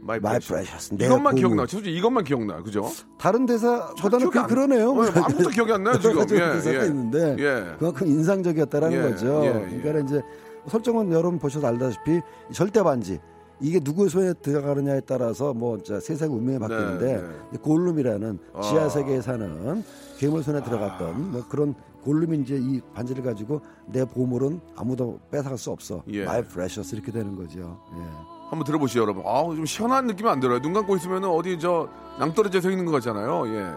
my. 0.00 0.18
Precious. 0.20 0.94
내 0.96 1.06
이것만. 1.06 1.34
기억나. 1.34 1.66
솔직히 1.66 1.96
이것만 1.96 2.24
기억나. 2.24 2.62
그죠? 2.62 2.86
다른 3.18 3.46
대사보다는 3.46 4.30
그 4.30 4.38
안- 4.40 4.46
그러네요. 4.46 4.90
어, 4.90 5.02
아무것도 5.02 5.50
기억이 5.50 5.72
안 5.72 5.82
나요, 5.82 5.98
지금. 5.98 6.20
예, 6.22 6.24
대사가 6.26 6.82
예. 6.82 6.86
있는데 6.86 7.36
예. 7.38 7.76
그만큼 7.78 8.06
인상적이었다라는 8.06 8.96
예, 8.96 9.02
거죠. 9.10 9.42
예, 9.44 9.46
예. 9.72 9.80
그러니까 9.82 9.98
이제 10.06 10.22
설정은 10.68 11.12
여러분 11.12 11.38
보셔서 11.38 11.66
알다시피 11.66 12.20
이 12.50 12.52
절대 12.52 12.82
반지 12.82 13.18
이게 13.60 13.80
누구의 13.82 14.08
손에 14.08 14.34
들어가느냐에 14.34 15.00
따라서 15.00 15.52
뭐 15.52 15.78
세상 16.00 16.32
운명이 16.32 16.58
바뀌는데 16.60 17.06
네, 17.16 17.20
네. 17.22 17.28
이 17.54 17.56
골룸이라는 17.56 18.38
아. 18.54 18.60
지하 18.62 18.88
세계에 18.88 19.20
사는 19.20 19.82
괴물 20.18 20.42
손에 20.44 20.62
들어갔던 20.62 21.32
뭐 21.32 21.44
그런 21.48 21.74
골룸이 22.04 22.38
이제 22.38 22.56
이 22.56 22.80
반지를 22.94 23.24
가지고 23.24 23.60
내 23.86 24.04
보물은 24.04 24.60
아무도 24.76 25.18
뺏어갈 25.30 25.58
수 25.58 25.70
없어. 25.72 26.02
예. 26.08 26.24
my 26.24 26.42
precious 26.44 26.94
이렇게 26.94 27.10
되는 27.10 27.34
거죠. 27.34 27.80
예. 27.96 28.37
한번 28.50 28.64
들어보시죠, 28.64 29.00
여러분. 29.00 29.22
아, 29.26 29.42
좀 29.44 29.64
시원한 29.66 30.06
느낌이 30.06 30.28
안 30.28 30.40
들어요. 30.40 30.60
눈 30.60 30.72
감고 30.72 30.96
있으면 30.96 31.24
어디 31.24 31.58
저 31.58 31.88
낭떠러지에 32.18 32.60
서 32.60 32.70
있는 32.70 32.84
것 32.86 32.92
같잖아요. 32.92 33.46
예. 33.48 33.72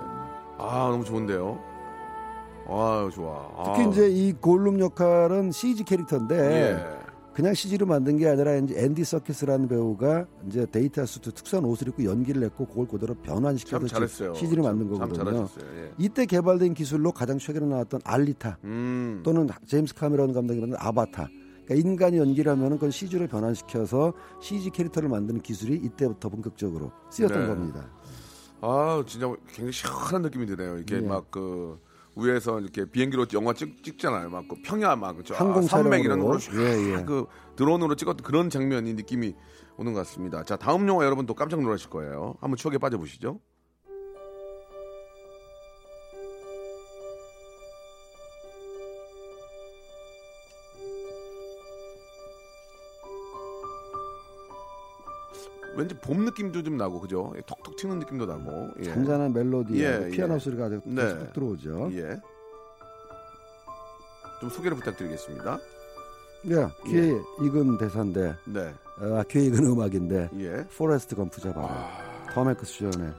아, 0.57 0.89
너무 0.89 1.03
좋은데요. 1.03 1.59
아, 2.67 3.09
좋아. 3.13 3.49
아. 3.57 3.73
특히 3.75 3.89
이제 3.89 4.09
이 4.09 4.33
골룸 4.33 4.79
역할은 4.79 5.51
CG 5.51 5.83
캐릭터인데 5.83 6.35
예. 6.35 7.01
그냥 7.33 7.53
CG로 7.53 7.85
만든 7.85 8.17
게 8.17 8.27
아니라 8.27 8.55
이제 8.55 8.75
앤디 8.77 9.03
서키스라는 9.03 9.67
배우가 9.67 10.25
이제 10.47 10.65
data 10.69 11.05
suit 11.05 11.31
특수한 11.31 11.65
옷을 11.65 11.87
입고 11.89 12.03
연기를 12.03 12.43
했고 12.43 12.65
그걸 12.65 12.87
그대로 12.87 13.13
참 13.15 13.23
변환시켜서. 13.23 14.33
CG로 14.33 14.63
만든 14.63 14.93
참, 14.97 15.09
거거든요. 15.09 15.47
예. 15.75 15.91
이때 15.97 16.25
개발된 16.25 16.73
기술로 16.73 17.11
가장 17.11 17.37
최근에 17.37 17.65
나왔던 17.65 18.01
알리타 18.03 18.57
음. 18.65 19.21
또는 19.23 19.47
제임스 19.65 19.95
카메론 19.95 20.33
감독이 20.33 20.59
만든 20.59 20.77
아바타. 20.79 21.27
그러니까 21.71 21.89
인간이 21.89 22.17
연기를 22.17 22.51
하면은 22.51 22.77
그걸 22.77 22.91
CG로 22.91 23.27
변환시켜서 23.27 24.13
CG 24.41 24.69
캐릭터를 24.71 25.09
만드는 25.09 25.41
기술이 25.41 25.75
이때부터 25.77 26.29
본격적으로 26.29 26.91
쓰였던 27.09 27.41
네. 27.41 27.47
겁니다. 27.47 27.89
아, 28.61 29.03
진짜 29.07 29.27
굉장히 29.47 29.71
시원한 29.71 30.21
느낌이 30.23 30.45
드네요. 30.45 30.77
이게 30.77 30.97
예. 30.97 31.01
막그 31.01 31.79
위에서 32.15 32.59
이렇게 32.59 32.85
비행기로 32.85 33.25
영화 33.33 33.53
찍, 33.53 33.81
찍잖아요. 33.83 34.29
막 34.29 34.43
그 34.47 34.55
평야 34.63 34.95
막 34.95 35.15
그죠. 35.15 35.33
항공 35.33 35.63
아, 35.63 35.67
산맥 35.67 36.03
이런. 36.03 36.19
걸로 36.19 36.37
예, 36.55 36.91
예. 36.91 36.97
쫙그 36.97 37.25
드론으로 37.55 37.95
찍었던 37.95 38.23
그런 38.23 38.49
장면이 38.49 38.93
느낌이 38.95 39.33
오는 39.77 39.93
것 39.93 39.99
같습니다. 39.99 40.43
자, 40.43 40.57
다음 40.57 40.87
영화 40.87 41.05
여러분 41.05 41.25
또 41.25 41.33
깜짝 41.33 41.61
놀라실 41.61 41.89
거예요. 41.89 42.35
한번 42.41 42.57
추억에 42.57 42.77
빠져보시죠. 42.77 43.39
왠지 55.81 55.95
봄 55.95 56.25
느낌도 56.25 56.63
좀 56.63 56.77
나고 56.77 56.99
그죠? 57.01 57.33
예, 57.35 57.41
톡톡 57.41 57.75
튀는 57.75 57.99
느낌도 57.99 58.25
나고. 58.25 58.69
예. 58.79 58.83
잔잔한 58.85 59.33
멜로디, 59.33 59.81
예, 59.83 60.09
피아노 60.09 60.35
예. 60.35 60.39
소리가 60.39 60.65
아주 60.65 60.79
네. 60.85 61.17
톡 61.17 61.33
들어오죠. 61.33 61.89
예. 61.93 62.19
좀 64.39 64.49
소개를 64.49 64.77
부탁드리겠습니다. 64.77 65.59
예, 66.47 66.67
귀에 66.87 67.13
익은 67.43 67.77
대사인데, 67.77 68.35
네. 68.45 68.73
아, 68.99 69.23
귀에 69.29 69.43
익은 69.45 69.63
음악인데, 69.65 70.29
예. 70.39 70.65
포레스트 70.75 71.15
검프 71.15 71.39
잡아라. 71.41 71.67
아, 71.67 72.31
톰 72.33 72.47
행크스 72.49 72.71
주연의 72.73 73.11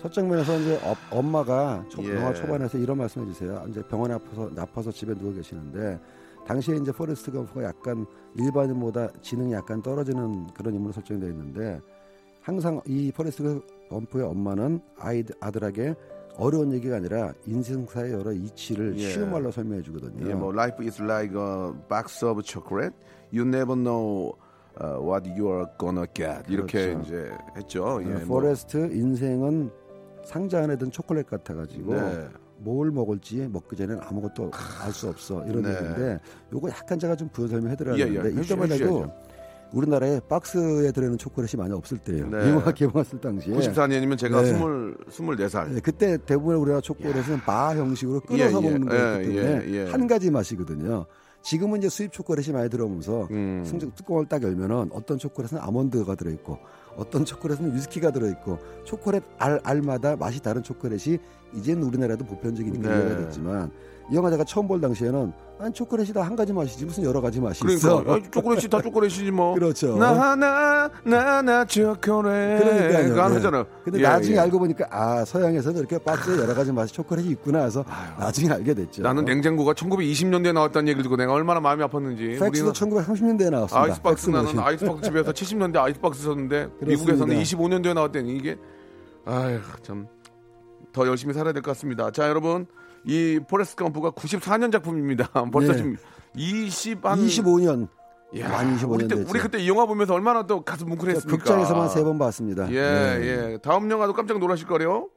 첫 0.00 0.12
장면에서 0.12 0.58
이제 0.58 0.80
어- 0.84 0.96
엄마가 1.10 1.84
초, 1.90 2.02
예. 2.04 2.14
영화 2.16 2.32
초반에서 2.32 2.78
이런 2.78 2.98
말씀해 2.98 3.26
주세요. 3.32 3.64
이제 3.68 3.82
병원에 3.82 4.14
아파서 4.14 4.50
아파서 4.56 4.90
집에 4.92 5.14
누워 5.14 5.32
계시는데 5.34 5.98
당시에 6.46 6.76
이제 6.76 6.92
포레스트 6.92 7.32
검프가 7.32 7.64
약간 7.64 8.06
일반인보다 8.36 9.08
지능이 9.20 9.52
약간 9.52 9.82
떨어지는 9.82 10.46
그런 10.54 10.74
인물로 10.74 10.92
설정되어 10.92 11.28
있는데 11.30 11.80
항상 12.40 12.80
이 12.86 13.10
포레스트 13.12 13.60
검프의 13.90 14.24
엄마는 14.26 14.80
아이 14.98 15.24
아들에게 15.40 15.94
어려운 16.38 16.72
얘기가 16.72 16.96
아니라 16.96 17.32
인생사의 17.46 18.12
여러 18.12 18.32
이치를 18.32 18.96
예. 18.98 19.10
쉬운 19.10 19.30
말로 19.30 19.50
설명해 19.50 19.82
주거든요. 19.82 20.28
예, 20.28 20.34
뭐 20.34 20.52
life 20.52 20.84
is 20.84 21.02
like 21.02 21.34
a 21.36 21.72
box 21.88 22.24
of 22.24 22.40
chocolate. 22.44 22.94
You 23.32 23.46
never 23.46 23.74
know 23.74 24.36
uh, 24.80 25.00
what 25.00 25.28
you 25.28 25.50
are 25.50 25.66
gonna 25.78 26.06
get. 26.14 26.44
이렇게 26.48 26.94
그렇죠. 26.94 27.00
이제 27.00 27.30
했죠. 27.56 28.00
예, 28.02 28.14
어, 28.14 28.18
뭐, 28.26 28.40
포레스트 28.40 28.76
인생은 28.92 29.70
상자 30.24 30.62
안에 30.62 30.76
든 30.76 30.90
초콜릿 30.90 31.26
같아가지고 31.26 31.94
네. 31.94 32.28
뭘 32.58 32.90
먹을지 32.90 33.48
먹기 33.52 33.76
전에는 33.76 34.02
아무것도 34.02 34.50
알 34.84 34.92
수 34.92 35.08
없어 35.08 35.44
이런 35.46 35.62
네. 35.62 35.70
얘기인데 35.74 36.18
요거 36.52 36.68
약간 36.70 36.98
제가 36.98 37.14
좀 37.16 37.28
부연 37.28 37.48
설명해 37.48 37.76
드려야 37.76 37.96
예, 37.96 38.00
예. 38.00 38.06
되는데 38.06 38.40
해주- 38.40 38.44
이때만 38.44 38.72
해도. 38.72 39.12
우리나라에 39.72 40.20
박스에 40.28 40.92
들어있는 40.92 41.18
초콜릿이 41.18 41.56
많이 41.56 41.72
없을 41.74 41.98
때예요. 41.98 42.28
네. 42.28 42.46
이 42.46 42.50
영화 42.50 42.70
개봉했을 42.72 43.20
당시에. 43.20 43.52
94년이면 43.52 44.16
제가 44.16 44.40
네. 44.42 44.46
스물 44.52 44.96
24살. 45.10 45.72
네, 45.74 45.80
그때 45.80 46.16
대부분의 46.24 46.60
우리나라 46.60 46.80
초콜릿은 46.80 47.40
바 47.40 47.74
형식으로 47.74 48.20
끓여서 48.20 48.62
예, 48.62 48.66
예. 48.66 48.70
먹는 48.70 48.88
거였기 48.88 49.36
예, 49.36 49.42
때문에 49.42 49.66
예, 49.66 49.72
예. 49.86 49.90
한 49.90 50.06
가지 50.06 50.30
맛이거든요. 50.30 51.04
지금은 51.42 51.78
이제 51.78 51.88
수입 51.88 52.12
초콜릿이 52.12 52.52
많이 52.52 52.70
들어오면서 52.70 53.28
음. 53.32 53.64
승적 53.66 53.94
뚜껑을 53.96 54.26
딱 54.26 54.42
열면은 54.42 54.90
어떤 54.92 55.18
초콜릿은 55.18 55.58
아몬드가 55.58 56.14
들어있고 56.14 56.58
어떤 56.96 57.24
초콜릿은 57.24 57.74
위스키가 57.74 58.10
들어있고 58.10 58.58
초콜릿 58.84 59.22
알 59.38 59.60
알마다 59.62 60.16
맛이 60.16 60.40
다른 60.40 60.62
초콜릿이 60.62 61.18
이제는 61.54 61.82
우리나라도 61.82 62.24
보편적이니까 62.24 62.88
네. 62.88 62.96
이해가 62.96 63.16
됐지만 63.18 63.70
이 64.10 64.14
영화 64.14 64.30
제가 64.30 64.44
처음 64.44 64.68
볼 64.68 64.80
당시에는 64.80 65.32
아니 65.58 65.72
초콜릿이 65.72 66.12
다 66.12 66.22
한 66.22 66.36
가지 66.36 66.52
맛이지 66.52 66.84
무슨 66.84 67.02
여러 67.04 67.20
가지 67.20 67.40
맛이 67.40 67.64
있어. 67.66 68.02
그러니까 68.04 68.26
아, 68.28 68.30
초콜릿이 68.30 68.68
다 68.68 68.80
초콜릿이지 68.82 69.30
뭐. 69.32 69.54
그렇죠. 69.54 69.96
나 69.96 70.08
하나 70.32 70.88
나나 71.02 71.64
초콜릿. 71.64 72.02
그러니까요. 72.62 73.22
안 73.22 73.28
네. 73.30 73.34
하잖아. 73.36 73.66
근데 73.82 73.98
예, 73.98 74.02
나중에 74.02 74.36
예. 74.36 74.40
알고 74.40 74.58
보니까 74.60 74.86
아 74.90 75.24
서양에서는 75.24 75.78
이렇게 75.80 75.98
박스에 75.98 76.38
여러 76.38 76.54
가지 76.54 76.70
맛이 76.72 76.92
초콜릿이 76.92 77.30
있구나 77.30 77.64
해서 77.64 77.84
나중에 78.18 78.52
알게 78.52 78.74
됐죠. 78.74 79.02
나는 79.02 79.24
냉장고가 79.24 79.72
1920년대에 79.72 80.52
나왔다는 80.52 80.88
얘기를 80.88 81.02
듣고 81.02 81.16
내가 81.16 81.32
얼마나 81.32 81.58
마음이 81.60 81.82
아팠는지. 81.84 82.38
팩스도 82.38 82.72
1930년대에 82.72 83.50
나왔습니다. 83.50 83.80
아이스박스 83.82 84.30
나는. 84.30 84.58
아이스박스 84.58 85.02
집에서 85.02 85.32
70년대 85.32 85.76
아이스박스 85.78 86.22
썼는데 86.22 86.68
그렇습니다. 86.78 86.86
미국에서는 86.86 87.36
25년도에 87.42 87.94
나왔다니 87.94 88.36
이게 88.36 88.56
아휴 89.24 89.58
참 89.82 90.06
더 90.92 91.06
열심히 91.06 91.34
살아야 91.34 91.52
될 91.52 91.60
것 91.62 91.72
같습니다. 91.72 92.10
자 92.10 92.26
여러분 92.26 92.66
이 93.06 93.40
포레스트 93.48 93.76
검프가 93.76 94.10
94년 94.12 94.72
작품입니다. 94.72 95.28
벌써 95.52 95.72
네. 95.72 95.78
지금 95.78 95.96
20 96.34 97.04
한 97.04 97.18
25년 97.20 97.88
야, 98.38 98.48
만 98.48 98.76
25년 98.76 98.90
우리, 98.94 99.08
때. 99.08 99.14
우리 99.14 99.38
그때 99.40 99.58
이 99.58 99.68
영화 99.68 99.86
보면서 99.86 100.12
얼마나 100.14 100.44
또 100.44 100.62
가슴 100.64 100.88
뭉클했습니까? 100.88 101.36
극장에서만 101.36 101.88
세 101.88 102.02
번 102.02 102.18
봤습니다. 102.18 102.68
예, 102.72 102.80
네. 102.80 103.20
예. 103.52 103.58
다음 103.62 103.88
영화도 103.90 104.12
깜짝 104.12 104.38
놀라실 104.38 104.66
거래요. 104.66 105.08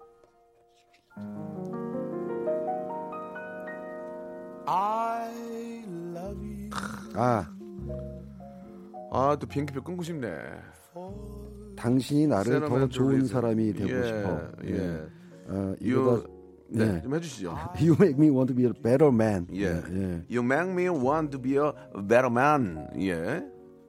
아 7.15 7.45
아, 9.11 9.35
또 9.39 9.47
비행기표 9.47 9.81
끊고 9.83 10.03
싶네. 10.03 10.29
당신이 11.75 12.27
나를 12.27 12.61
더 12.61 12.87
좋은. 12.87 13.25
사람이 13.25 13.73
되고 13.73 13.89
예, 13.89 14.03
싶어. 14.05 14.41
예. 14.65 15.01
어, 15.47 15.75
You, 15.81 15.81
이거가 15.81 16.23
네, 16.71 16.85
네. 16.93 17.01
좀 17.01 17.15
해주시죠. 17.15 17.55
You 17.79 17.95
make 17.99 18.15
me 18.17 18.29
want 18.29 18.53
to 18.53 18.55
be 18.55 18.65
a 18.65 18.73
better 18.73 19.07
man. 19.13 19.47
예. 19.53 19.65
예. 19.65 20.23
You 20.29 20.43
make 20.43 20.71
me 20.71 20.87
want 20.89 21.31
to 21.31 21.41
be 21.41 21.55
a 21.57 21.71
better 22.07 22.27
man. 22.29 22.87
예. 22.99 23.43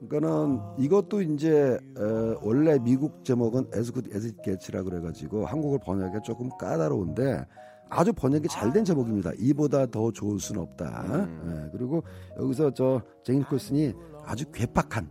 그러니까는 0.08 0.60
이것도 0.78 1.20
이제 1.22 1.76
어, 1.98 2.36
원래 2.42 2.78
미국 2.78 3.22
제목은 3.24 3.66
As 3.76 3.92
Good 3.92 4.10
As 4.14 4.26
It 4.26 4.38
Gets라 4.42 4.82
그래가지고 4.82 5.44
한국을 5.44 5.78
번역하기가 5.84 6.22
조금 6.22 6.48
까다로운데 6.58 7.44
아주 7.90 8.12
번역이 8.14 8.48
잘 8.48 8.72
된 8.72 8.84
제목입니다. 8.84 9.32
이보다 9.38 9.84
더 9.86 10.10
좋을 10.10 10.38
수는 10.38 10.62
없다. 10.62 11.04
음. 11.08 11.66
예, 11.66 11.70
그리고 11.76 12.02
여기서 12.38 12.72
저 12.72 13.02
잭 13.24 13.42
니콜슨이 13.44 13.92
아주 14.24 14.46
괴팍한 14.52 15.10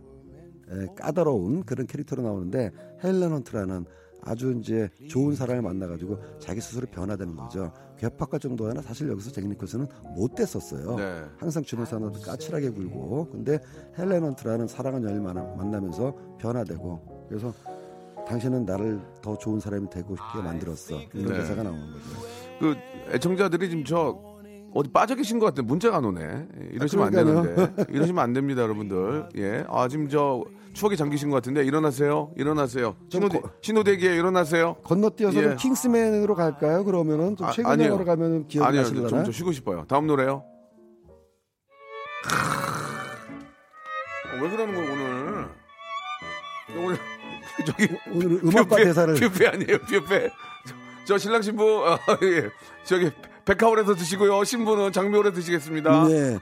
예, 0.72 0.86
까다로운 0.96 1.62
그런 1.62 1.86
캐릭터로 1.86 2.22
나오는데 2.22 2.70
헬렌 3.04 3.30
헌트라는 3.30 3.84
아주 4.22 4.56
이제 4.58 4.88
좋은 5.08 5.34
사람을 5.34 5.62
만나가지고 5.62 6.18
자기 6.38 6.60
스스로 6.60 6.86
변화되는 6.86 7.36
거죠. 7.36 7.72
괴팍할 7.98 8.40
정도나 8.40 8.82
사실 8.82 9.08
여기서 9.08 9.30
잭 9.30 9.46
니콜슨은 9.46 9.86
못 10.14 10.34
됐었어요. 10.34 10.96
네. 10.96 11.24
항상 11.38 11.62
주변 11.62 11.84
사람들 11.86 12.20
까칠하게 12.22 12.70
굴고 12.70 13.28
근데 13.30 13.58
헬렌 13.98 14.22
헌트라는 14.22 14.68
여인을 15.04 15.20
만나, 15.20 15.42
만나면서 15.42 16.14
변화되고 16.38 17.26
그래서 17.28 17.52
당신은 18.26 18.64
나를 18.64 19.00
더 19.22 19.36
좋은 19.36 19.58
사람이 19.58 19.90
되고 19.90 20.14
싶게 20.14 20.42
만들었어 20.42 21.00
이런 21.14 21.32
네. 21.32 21.38
대사가 21.40 21.62
나오는 21.62 21.80
거죠. 21.92 22.04
그 22.60 22.76
애청자들이 23.12 23.70
지금 23.70 23.84
저 23.84 24.29
어디 24.74 24.90
빠져 24.92 25.14
계신 25.14 25.38
것 25.38 25.46
같은데 25.46 25.66
문자가 25.66 25.96
안 25.98 26.04
오네. 26.04 26.22
예, 26.22 26.68
이러시면 26.72 27.06
안 27.06 27.12
그러니까요. 27.12 27.56
되는데. 27.56 27.84
이러시면 27.92 28.22
안 28.22 28.32
됩니다, 28.32 28.62
여러분들. 28.62 29.28
예. 29.36 29.64
아, 29.68 29.88
지금 29.88 30.08
저 30.08 30.44
추억에 30.72 30.94
잠기신 30.96 31.28
것 31.30 31.36
같은데 31.36 31.64
일어나세요. 31.64 32.32
일어나세요. 32.36 32.94
신호대, 33.08 33.40
거- 33.40 33.50
신호대기에 33.60 34.14
일어나세요. 34.14 34.76
건너뛰어서 34.84 35.38
예. 35.38 35.42
좀 35.42 35.56
킹스맨으로 35.56 36.34
갈까요? 36.36 36.84
그러면은 36.84 37.36
좀 37.36 37.48
아, 37.48 37.50
최근 37.50 37.70
아니요. 37.72 37.86
영화로 37.88 38.04
가면 38.04 38.46
기억이 38.46 38.66
아니요, 38.68 38.82
나실라나? 38.82 39.08
좀, 39.08 39.24
좀 39.24 39.32
쉬고 39.32 39.50
싶어요. 39.52 39.84
다음 39.88 40.06
노래요. 40.06 40.44
어, 44.32 44.42
왜 44.42 44.50
그러는 44.50 44.74
거야, 44.74 44.92
오늘? 44.92 45.48
오늘, 46.84 46.98
저기. 47.66 47.88
오늘 48.12 48.40
음악과 48.44 48.76
뷔페, 48.76 48.84
대사를 48.84 49.14
뷔페 49.14 49.46
아니에요, 49.48 49.78
뷔페. 49.90 50.28
저, 50.68 50.74
저 51.04 51.18
신랑 51.18 51.42
신부, 51.42 51.84
아, 51.88 51.98
예. 52.22 52.48
저기, 52.84 53.10
백화원에서 53.54 53.94
드시고요. 53.96 54.44
신부는 54.44 54.92
장미홀에 54.92 55.32
드시겠습니다. 55.32 56.06
네. 56.06 56.38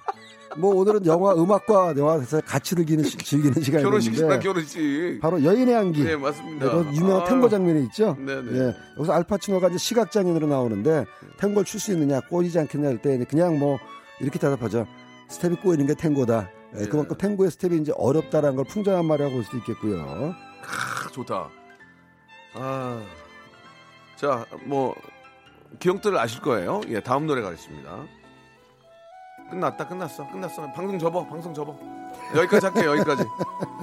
뭐 0.56 0.74
오늘은 0.74 1.06
영화 1.06 1.32
음악과 1.34 1.94
영화 1.96 2.18
대사 2.18 2.40
같이 2.40 2.74
즐기는 2.74 3.02
시, 3.04 3.16
즐기는 3.16 3.62
시간이 3.62 3.84
결혼식이나 3.84 4.38
결혼식. 4.38 5.18
바로 5.20 5.42
여인의 5.42 5.74
향기. 5.74 6.04
네, 6.04 6.16
맞습니다. 6.16 6.66
이런 6.66 6.94
유명한 6.96 7.22
아. 7.22 7.24
탱고 7.24 7.48
장면이 7.48 7.84
있죠. 7.84 8.16
네네. 8.18 8.58
예. 8.58 8.76
여기서 8.98 9.12
알 9.12 9.23
파치노가 9.23 9.68
이제 9.68 9.78
시각장애인으로 9.78 10.46
나오는데 10.46 11.06
탱고를 11.38 11.64
출 11.64 11.78
수 11.80 11.92
있느냐 11.92 12.20
꼬이지 12.20 12.58
않겠냐 12.58 12.88
할 12.88 12.98
때 13.00 13.24
그냥 13.24 13.58
뭐 13.58 13.78
이렇게 14.20 14.38
대답하죠. 14.38 14.86
스텝이 15.28 15.56
꼬이는 15.56 15.86
게 15.86 15.94
탱고다. 15.94 16.50
예, 16.74 16.78
네. 16.80 16.88
그만큼 16.88 17.16
탱고의 17.16 17.50
스텝이 17.52 17.76
이제 17.78 17.92
어렵다라는 17.96 18.56
걸 18.56 18.64
풍자한 18.66 19.04
말이라고 19.06 19.34
볼 19.34 19.44
수도 19.44 19.56
있겠고요. 19.58 20.34
아, 20.62 21.08
좋다. 21.12 21.48
아. 22.54 23.00
자, 24.16 24.44
뭐, 24.64 24.94
기억들을 25.78 26.18
아실 26.18 26.40
거예요. 26.42 26.80
예, 26.88 27.00
다음 27.00 27.26
노래 27.26 27.42
가겠습니다. 27.42 27.90
끝났다, 29.50 29.88
끝났어, 29.88 30.28
끝났어. 30.30 30.72
방송 30.72 30.98
접어, 30.98 31.26
방송 31.26 31.54
접어. 31.54 31.76
여기까지 32.36 32.66
할게요, 32.66 32.90
여기까지. 32.92 33.24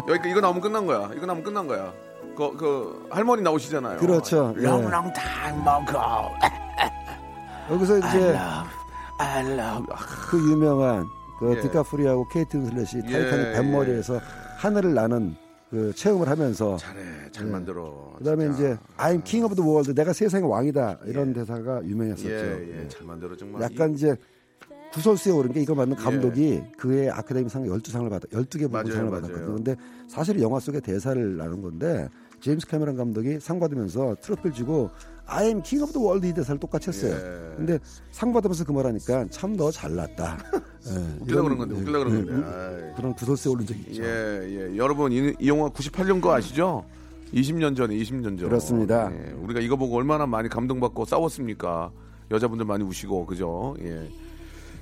여기까지, 0.07 0.29
이거 0.29 0.41
나오면 0.41 0.61
끝난 0.61 0.85
거야. 0.85 1.09
이거 1.15 1.25
나오면 1.25 1.43
끝난 1.43 1.67
거야. 1.67 1.91
그, 2.35 2.57
그, 2.57 3.07
할머니 3.11 3.41
나오시잖아요. 3.41 3.97
그렇죠. 3.97 4.53
예. 4.57 4.63
Long, 4.63 4.87
long 4.87 5.13
time 5.13 5.61
ago. 5.61 6.01
여기서 7.71 7.97
이제 7.97 8.37
I 9.17 9.45
love. 9.57 9.87
그 10.29 10.37
유명한 10.37 11.07
그 11.39 11.55
예. 11.55 11.61
디카프리오하고 11.61 12.27
케이트 12.27 12.57
윈슬렛이 12.57 13.03
예, 13.07 13.11
타이타닉 13.11 13.53
뱃머리에서 13.53 14.19
하늘을 14.57 14.93
나는 14.93 15.35
그 15.69 15.91
체험을 15.93 16.27
하면서 16.29 16.77
잘해, 16.77 17.01
잘 17.31 17.47
예. 17.47 17.51
만들어. 17.51 18.13
그다음에 18.19 18.45
진짜. 18.45 18.57
이제 18.73 18.77
I'm 18.97 19.23
King 19.23 19.43
of 19.45 19.55
the 19.55 19.67
World 19.67 19.93
내가 19.93 20.13
세상의 20.13 20.49
왕이다 20.49 20.99
이런 21.05 21.33
대사가 21.33 21.83
유명했었죠. 21.83 22.29
예, 22.29 22.67
예, 22.71 22.83
예. 22.83 22.87
잘 22.87 23.05
만들어, 23.05 23.35
정말. 23.35 23.61
약간 23.63 23.93
이제 23.93 24.15
구설수에 24.93 25.33
오른 25.33 25.51
게 25.51 25.61
이걸 25.61 25.75
만든 25.75 25.97
감독이 25.97 26.61
그의 26.77 27.09
아카데미 27.09 27.49
상 27.49 27.63
12상을 27.63 28.09
받아 28.09 28.25
12개 28.29 28.69
맞아요, 28.71 28.85
부상을 28.85 29.09
맞아요. 29.09 29.21
받았거든요. 29.23 29.53
근데 29.55 29.75
사실 30.07 30.39
영화 30.41 30.59
속의 30.59 30.79
대사를 30.81 31.35
나눈 31.35 31.61
건데 31.61 32.07
제임스 32.41 32.67
캐머런 32.67 32.95
감독이 32.95 33.39
상 33.39 33.59
받으면서 33.59 34.15
트로피를 34.21 34.53
주고 34.53 34.89
I 35.27 35.45
am 35.47 35.61
king 35.63 35.81
of 35.81 35.91
the 35.91 36.03
world 36.05 36.27
이 36.27 36.33
대사를 36.33 36.59
똑같이 36.59 36.89
했어요. 36.89 37.15
예. 37.15 37.55
근데 37.57 37.79
상 38.11 38.31
받으면서 38.31 38.63
그 38.63 38.71
말하니까 38.71 39.25
참 39.31 39.55
너 39.57 39.71
잘났다. 39.71 40.37
예, 40.87 41.17
웃기려 41.21 41.41
그런 41.41 41.57
건데, 41.57 41.75
예, 41.75 41.79
웃기려 41.81 41.99
그런 41.99 42.13
예, 42.13 42.25
건데. 42.25 42.47
아이. 42.47 42.95
그런 42.95 43.13
구설수에 43.15 43.51
오른 43.51 43.65
적이 43.65 43.79
있죠. 43.87 44.03
예, 44.03 44.07
예. 44.71 44.77
여러분, 44.77 45.11
이, 45.11 45.33
이 45.39 45.47
영화 45.47 45.67
98년 45.69 46.21
거 46.21 46.33
아시죠? 46.33 46.85
20년 47.33 47.75
전에, 47.75 47.95
20년 47.95 48.37
전. 48.37 48.49
그렇습니다. 48.49 49.11
예, 49.11 49.31
우리가 49.31 49.61
이거 49.61 49.75
보고 49.75 49.95
얼마나 49.97 50.27
많이 50.27 50.47
감동받고 50.47 51.05
싸웠습니까? 51.05 51.91
여자분들 52.29 52.65
많이 52.65 52.83
우시고, 52.83 53.25
그죠? 53.25 53.75
예. 53.79 54.07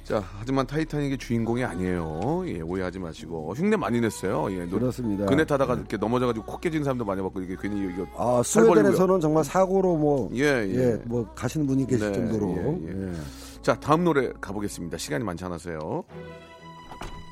자, 0.04 0.22
하지만 0.38 0.68
타이타닉의 0.68 1.18
주인공이 1.18 1.64
아니에요. 1.64 2.44
예, 2.48 2.60
오해하지 2.60 3.00
마시고. 3.00 3.54
흉내 3.56 3.78
많이 3.78 4.02
냈어요. 4.02 4.52
예, 4.52 4.66
노- 4.66 4.78
그렇습니다. 4.78 5.26
그네 5.26 5.46
타다가 5.46 5.76
이렇게 5.76 5.96
넘어져가지고 5.96 6.46
코 6.46 6.58
깨진 6.60 6.84
사람도 6.84 7.06
많이 7.06 7.22
봤고, 7.22 7.40
이게 7.42 7.56
괜히 7.58 7.88
이거. 7.94 8.06
아. 8.18 8.44
스웨덴에서는 8.44 9.22
정말 9.22 9.46
사고로 9.46 9.96
뭐 9.96 10.30
예, 10.34 10.44
예. 10.44 10.76
예, 10.76 11.02
뭐 11.06 11.26
가시는 11.34 11.66
분이 11.68 11.88
계실 11.88 12.12
네, 12.12 12.14
정도로 12.18 12.80
예, 12.82 12.88
예. 12.90 13.08
예. 13.08 13.14
자, 13.62 13.80
다음 13.80 14.04
노래 14.04 14.30
가보겠습니다. 14.42 14.98
시간이 14.98 15.24
많지 15.24 15.46
않아서요. 15.46 16.04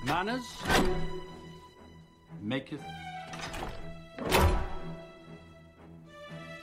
Manners 0.08 0.46
make 2.42 2.78
it 2.78 2.84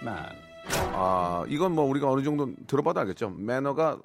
man. 0.02 0.24
아, 0.94 1.44
이건 1.48 1.72
뭐 1.74 1.84
우리가 1.84 2.10
어느 2.10 2.22
정도 2.22 2.48
들어봐도 2.66 3.00
알겠죠. 3.00 3.28
매너가 3.36 3.98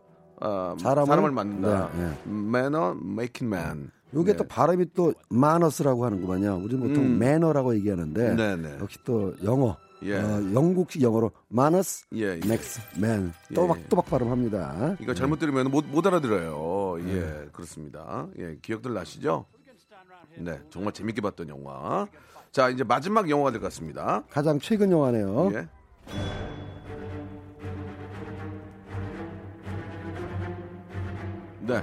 어, 0.44 0.76
사람을- 0.78 1.06
사람을 1.08 1.32
만든다. 1.32 1.90
네, 1.98 2.18
매너 2.26 2.96
메이킹 3.02 3.50
맨. 3.50 3.92
요게 4.14 4.34
네. 4.34 4.38
또 4.38 4.44
발음이 4.44 4.88
또 4.94 5.14
마너스라고 5.30 6.06
하는구만요. 6.06 6.62
우리 6.64 6.78
보통 6.78 7.04
음. 7.04 7.18
매너라고 7.20 7.74
얘기하는데 7.76 8.36
네네. 8.36 8.78
역시 8.80 9.00
또 9.06 9.34
영어, 9.44 9.76
예. 10.04 10.18
어, 10.18 10.54
영국식 10.54 11.02
영어로 11.02 11.32
마너스, 11.48 12.06
예, 12.14 12.36
예. 12.36 12.40
넥스, 12.48 12.82
맨 13.00 13.34
예. 13.50 13.54
또박또박 13.56 14.06
발음합니다. 14.06 14.98
이거 15.00 15.14
잘못 15.16 15.40
들으면 15.40 15.72
못, 15.72 15.86
못 15.88 16.06
알아들어요. 16.06 17.00
예, 17.08 17.48
그렇습니다. 17.54 18.28
예, 18.38 18.58
기억들 18.62 18.94
나시죠? 18.94 19.46
네, 20.38 20.60
정말 20.70 20.94
재밌게 20.94 21.22
봤던 21.22 21.48
영화. 21.50 22.06
자, 22.52 22.70
이제 22.70 22.84
마지막 22.84 23.28
영화가 23.30 23.52
될 23.52 23.62
것 23.62 23.68
같습니다. 23.68 24.24
가장 24.30 24.60
최근 24.60 24.92
영화네요. 24.92 25.52
예. 25.56 25.68
네. 31.66 31.82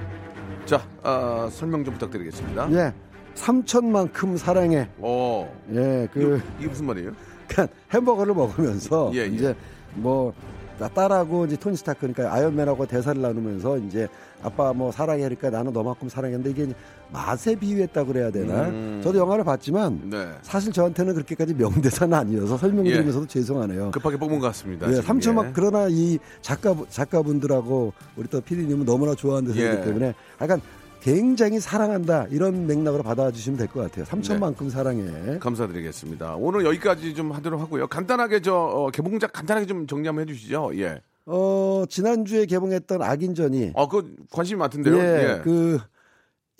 자, 0.66 0.82
아, 1.02 1.48
설명 1.50 1.84
좀 1.84 1.94
부탁드리겠습니다. 1.94 2.70
예. 2.72 2.92
삼천만큼 3.34 4.36
사랑해. 4.36 4.88
오. 5.00 5.46
예, 5.72 6.06
그 6.12 6.42
이게, 6.42 6.44
이게 6.58 6.68
무슨 6.68 6.86
말이에요? 6.86 7.12
그러니까 7.48 7.74
햄버거를 7.94 8.34
먹으면서 8.34 9.10
예, 9.14 9.20
예. 9.20 9.26
이제 9.26 9.54
뭐 9.94 10.32
나- 10.32 10.59
딸하고 10.88 11.46
이제 11.46 11.56
토니 11.56 11.76
스타크 11.76 12.00
그러니까 12.00 12.32
아이언맨하고 12.34 12.86
대사를 12.86 13.20
나누면서 13.20 13.78
이제 13.78 14.08
아빠 14.42 14.72
뭐 14.72 14.90
사랑해 14.90 15.22
그러니까 15.22 15.50
나는 15.50 15.72
너만큼 15.72 16.08
사랑했는데 16.08 16.50
이게 16.50 16.72
맛에 17.12 17.54
비유했다고 17.54 18.12
그래야 18.12 18.30
되나? 18.30 18.68
음. 18.68 19.00
저도 19.02 19.18
영화를 19.18 19.44
봤지만 19.44 20.00
네. 20.04 20.28
사실 20.42 20.72
저한테는 20.72 21.14
그렇게까지 21.14 21.54
명대사는 21.54 22.12
아니어서 22.16 22.56
설명드리면서도 22.56 23.26
죄송하네요. 23.26 23.90
급하게 23.90 24.16
뽑은 24.16 24.38
것 24.38 24.46
같습니다. 24.48 24.86
예, 24.86 24.92
지금. 24.92 25.06
삼천만 25.06 25.48
예. 25.48 25.50
그러나 25.52 25.88
이 25.90 26.18
작가 26.40 26.74
작가분들하고 26.88 27.92
우리 28.16 28.28
또 28.28 28.40
PD님은 28.40 28.86
너무나 28.86 29.14
좋아하는 29.14 29.52
대사이기 29.52 29.80
예. 29.80 29.84
때문에 29.84 30.14
약간 30.40 30.60
굉장히 31.00 31.60
사랑한다 31.60 32.26
이런 32.30 32.66
맥락으로 32.66 33.02
받아주시면 33.02 33.58
될 33.58 33.68
것 33.68 33.80
같아요. 33.82 34.04
삼천만큼 34.04 34.66
네. 34.66 34.72
사랑해. 34.72 35.38
감사드리겠습니다. 35.38 36.36
오늘 36.36 36.64
여기까지 36.64 37.14
좀 37.14 37.32
하도록 37.32 37.60
하고요. 37.60 37.86
간단하게 37.86 38.40
저 38.42 38.54
어, 38.54 38.90
개봉작 38.90 39.32
간단하게 39.32 39.66
좀 39.66 39.86
정리 39.86 40.06
한번 40.06 40.28
해주시죠. 40.28 40.72
예. 40.76 41.00
어 41.26 41.84
지난주에 41.88 42.46
개봉했던 42.46 43.02
악인전이 43.02 43.72
어, 43.74 43.88
그 43.88 44.16
관심이 44.32 44.58
많던데요. 44.58 44.96
예, 44.96 45.00
예. 45.38 45.40
그 45.44 45.78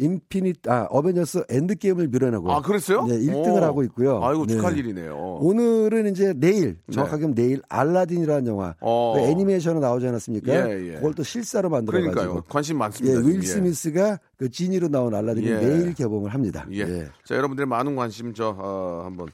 인피니 0.01 0.55
아 0.67 0.87
어벤져스 0.91 1.45
엔드 1.51 1.77
게임을 1.77 2.09
밀어내고 2.09 2.51
아, 2.51 2.63
그랬어요? 2.63 3.05
네, 3.05 3.19
1등을 3.19 3.61
오. 3.61 3.65
하고 3.65 3.83
있고요. 3.85 4.25
아이고 4.25 4.47
네. 4.47 4.55
축하할 4.55 4.79
일이네요. 4.79 5.15
오늘은 5.41 6.11
이제 6.11 6.33
내일 6.35 6.79
정확하게 6.91 7.25
하면 7.25 7.35
내일 7.35 7.61
알라딘이라는 7.69 8.47
영화 8.47 8.75
어. 8.81 9.13
그 9.15 9.21
애니메이션으로 9.21 9.81
나오지 9.81 10.07
않았습니까? 10.09 10.53
예, 10.53 10.89
예. 10.89 10.93
그걸 10.95 11.13
또 11.15 11.23
실사로 11.23 11.69
만들어가지고 11.69 12.15
그러니까요. 12.15 12.43
관심 12.49 12.77
예, 12.77 12.79
많습니다. 12.79 13.21
윌. 13.21 13.37
예. 13.37 13.47
스미스가 13.47 14.19
그 14.39 14.51
지니로 14.51 14.89
나온 14.89 15.15
알라딘이 15.15 15.47
예. 15.47 15.57
내일 15.57 15.95
개봉을 15.95 16.33
합니다. 16.33 16.67
예. 16.73 16.81
예. 16.81 17.09
자, 17.25 17.35
여러분들의 17.37 17.67
많은 17.67 17.95
관심 17.95 18.33
저 18.33 18.57
어, 18.59 19.03
한번 19.05 19.29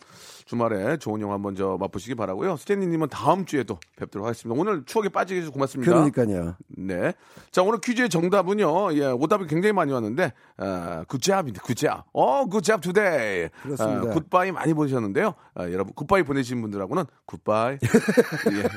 주말에 0.46 0.96
좋은 0.96 1.20
영화 1.20 1.34
한번 1.34 1.56
저 1.56 1.76
맛보시기 1.78 2.14
바라고요. 2.14 2.56
스탠리님은 2.56 3.08
다음 3.08 3.44
주에 3.44 3.64
또 3.64 3.78
뵙도록 3.96 4.26
하겠습니다. 4.26 4.58
오늘 4.58 4.84
추억에 4.84 5.08
빠지게 5.08 5.38
해주셔서 5.38 5.52
고맙습니다. 5.52 5.92
그러니까요. 5.92 6.54
네. 6.68 7.12
자, 7.50 7.62
오늘 7.62 7.80
퀴즈의 7.80 8.08
정답은요. 8.08 8.94
예, 8.94 9.06
오답이 9.06 9.48
굉장히 9.48 9.72
많이 9.72 9.92
왔는데, 9.92 10.32
어, 10.58 11.02
굿잡입니다. 11.08 11.62
굿잡. 11.62 12.06
어, 12.12 12.46
굿잡 12.46 12.80
투데이. 12.80 13.48
그렇습니다. 13.62 14.02
어, 14.02 14.14
굿바이 14.14 14.52
많이 14.52 14.72
보내셨는데요. 14.72 15.34
어, 15.58 15.62
여러분, 15.72 15.92
굿바이 15.94 16.22
보내신 16.22 16.62
분들하고는 16.62 17.04
굿바이. 17.26 17.78
예. 18.54 18.68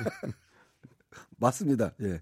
맞습니다. 1.37 1.91
예. 2.01 2.21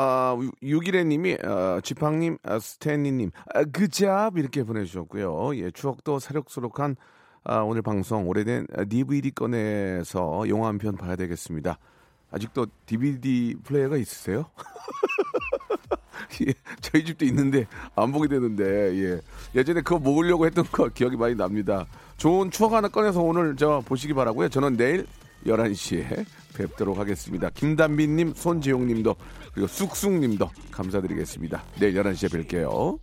아, 0.00 0.36
유기래님이 0.62 1.38
어, 1.44 1.80
지팡님, 1.82 2.38
아, 2.44 2.60
스탠리님, 2.60 3.32
아, 3.52 3.64
그잡 3.64 4.38
이렇게 4.38 4.62
보내주셨고요. 4.62 5.56
예, 5.56 5.72
추억도 5.72 6.20
새록새록한 6.20 6.94
아, 7.42 7.58
오늘 7.62 7.82
방송 7.82 8.28
오래된 8.28 8.68
DVD 8.88 9.32
꺼내서 9.32 10.48
영화 10.48 10.68
한 10.68 10.78
편 10.78 10.96
봐야 10.96 11.16
되겠습니다. 11.16 11.78
아직도 12.30 12.66
DVD 12.86 13.56
플레이어가 13.64 13.96
있으세요? 13.96 14.44
예, 16.46 16.52
저희 16.80 17.04
집도 17.04 17.24
있는데 17.24 17.66
안 17.96 18.12
보게 18.12 18.28
되는데 18.28 18.64
예. 18.64 19.20
예전에 19.56 19.80
그거 19.80 19.98
먹으려고 19.98 20.46
했던 20.46 20.64
거 20.66 20.86
기억이 20.88 21.16
많이 21.16 21.34
납니다. 21.34 21.86
좋은 22.18 22.52
추억 22.52 22.72
하나 22.72 22.86
꺼내서 22.86 23.20
오늘 23.20 23.56
저 23.56 23.82
보시기 23.84 24.14
바라고요. 24.14 24.48
저는 24.48 24.76
내일 24.76 25.06
11시에 25.46 26.24
뵙도록 26.54 26.98
하겠습니다. 26.98 27.50
김단빈님, 27.50 28.34
손지용님도 28.34 29.16
그리고 29.52 29.68
쑥쑥님도 29.68 30.50
감사드리겠습니다. 30.70 31.62
내일 31.78 31.94
11시에 31.94 32.28
뵐게요. 32.46 32.98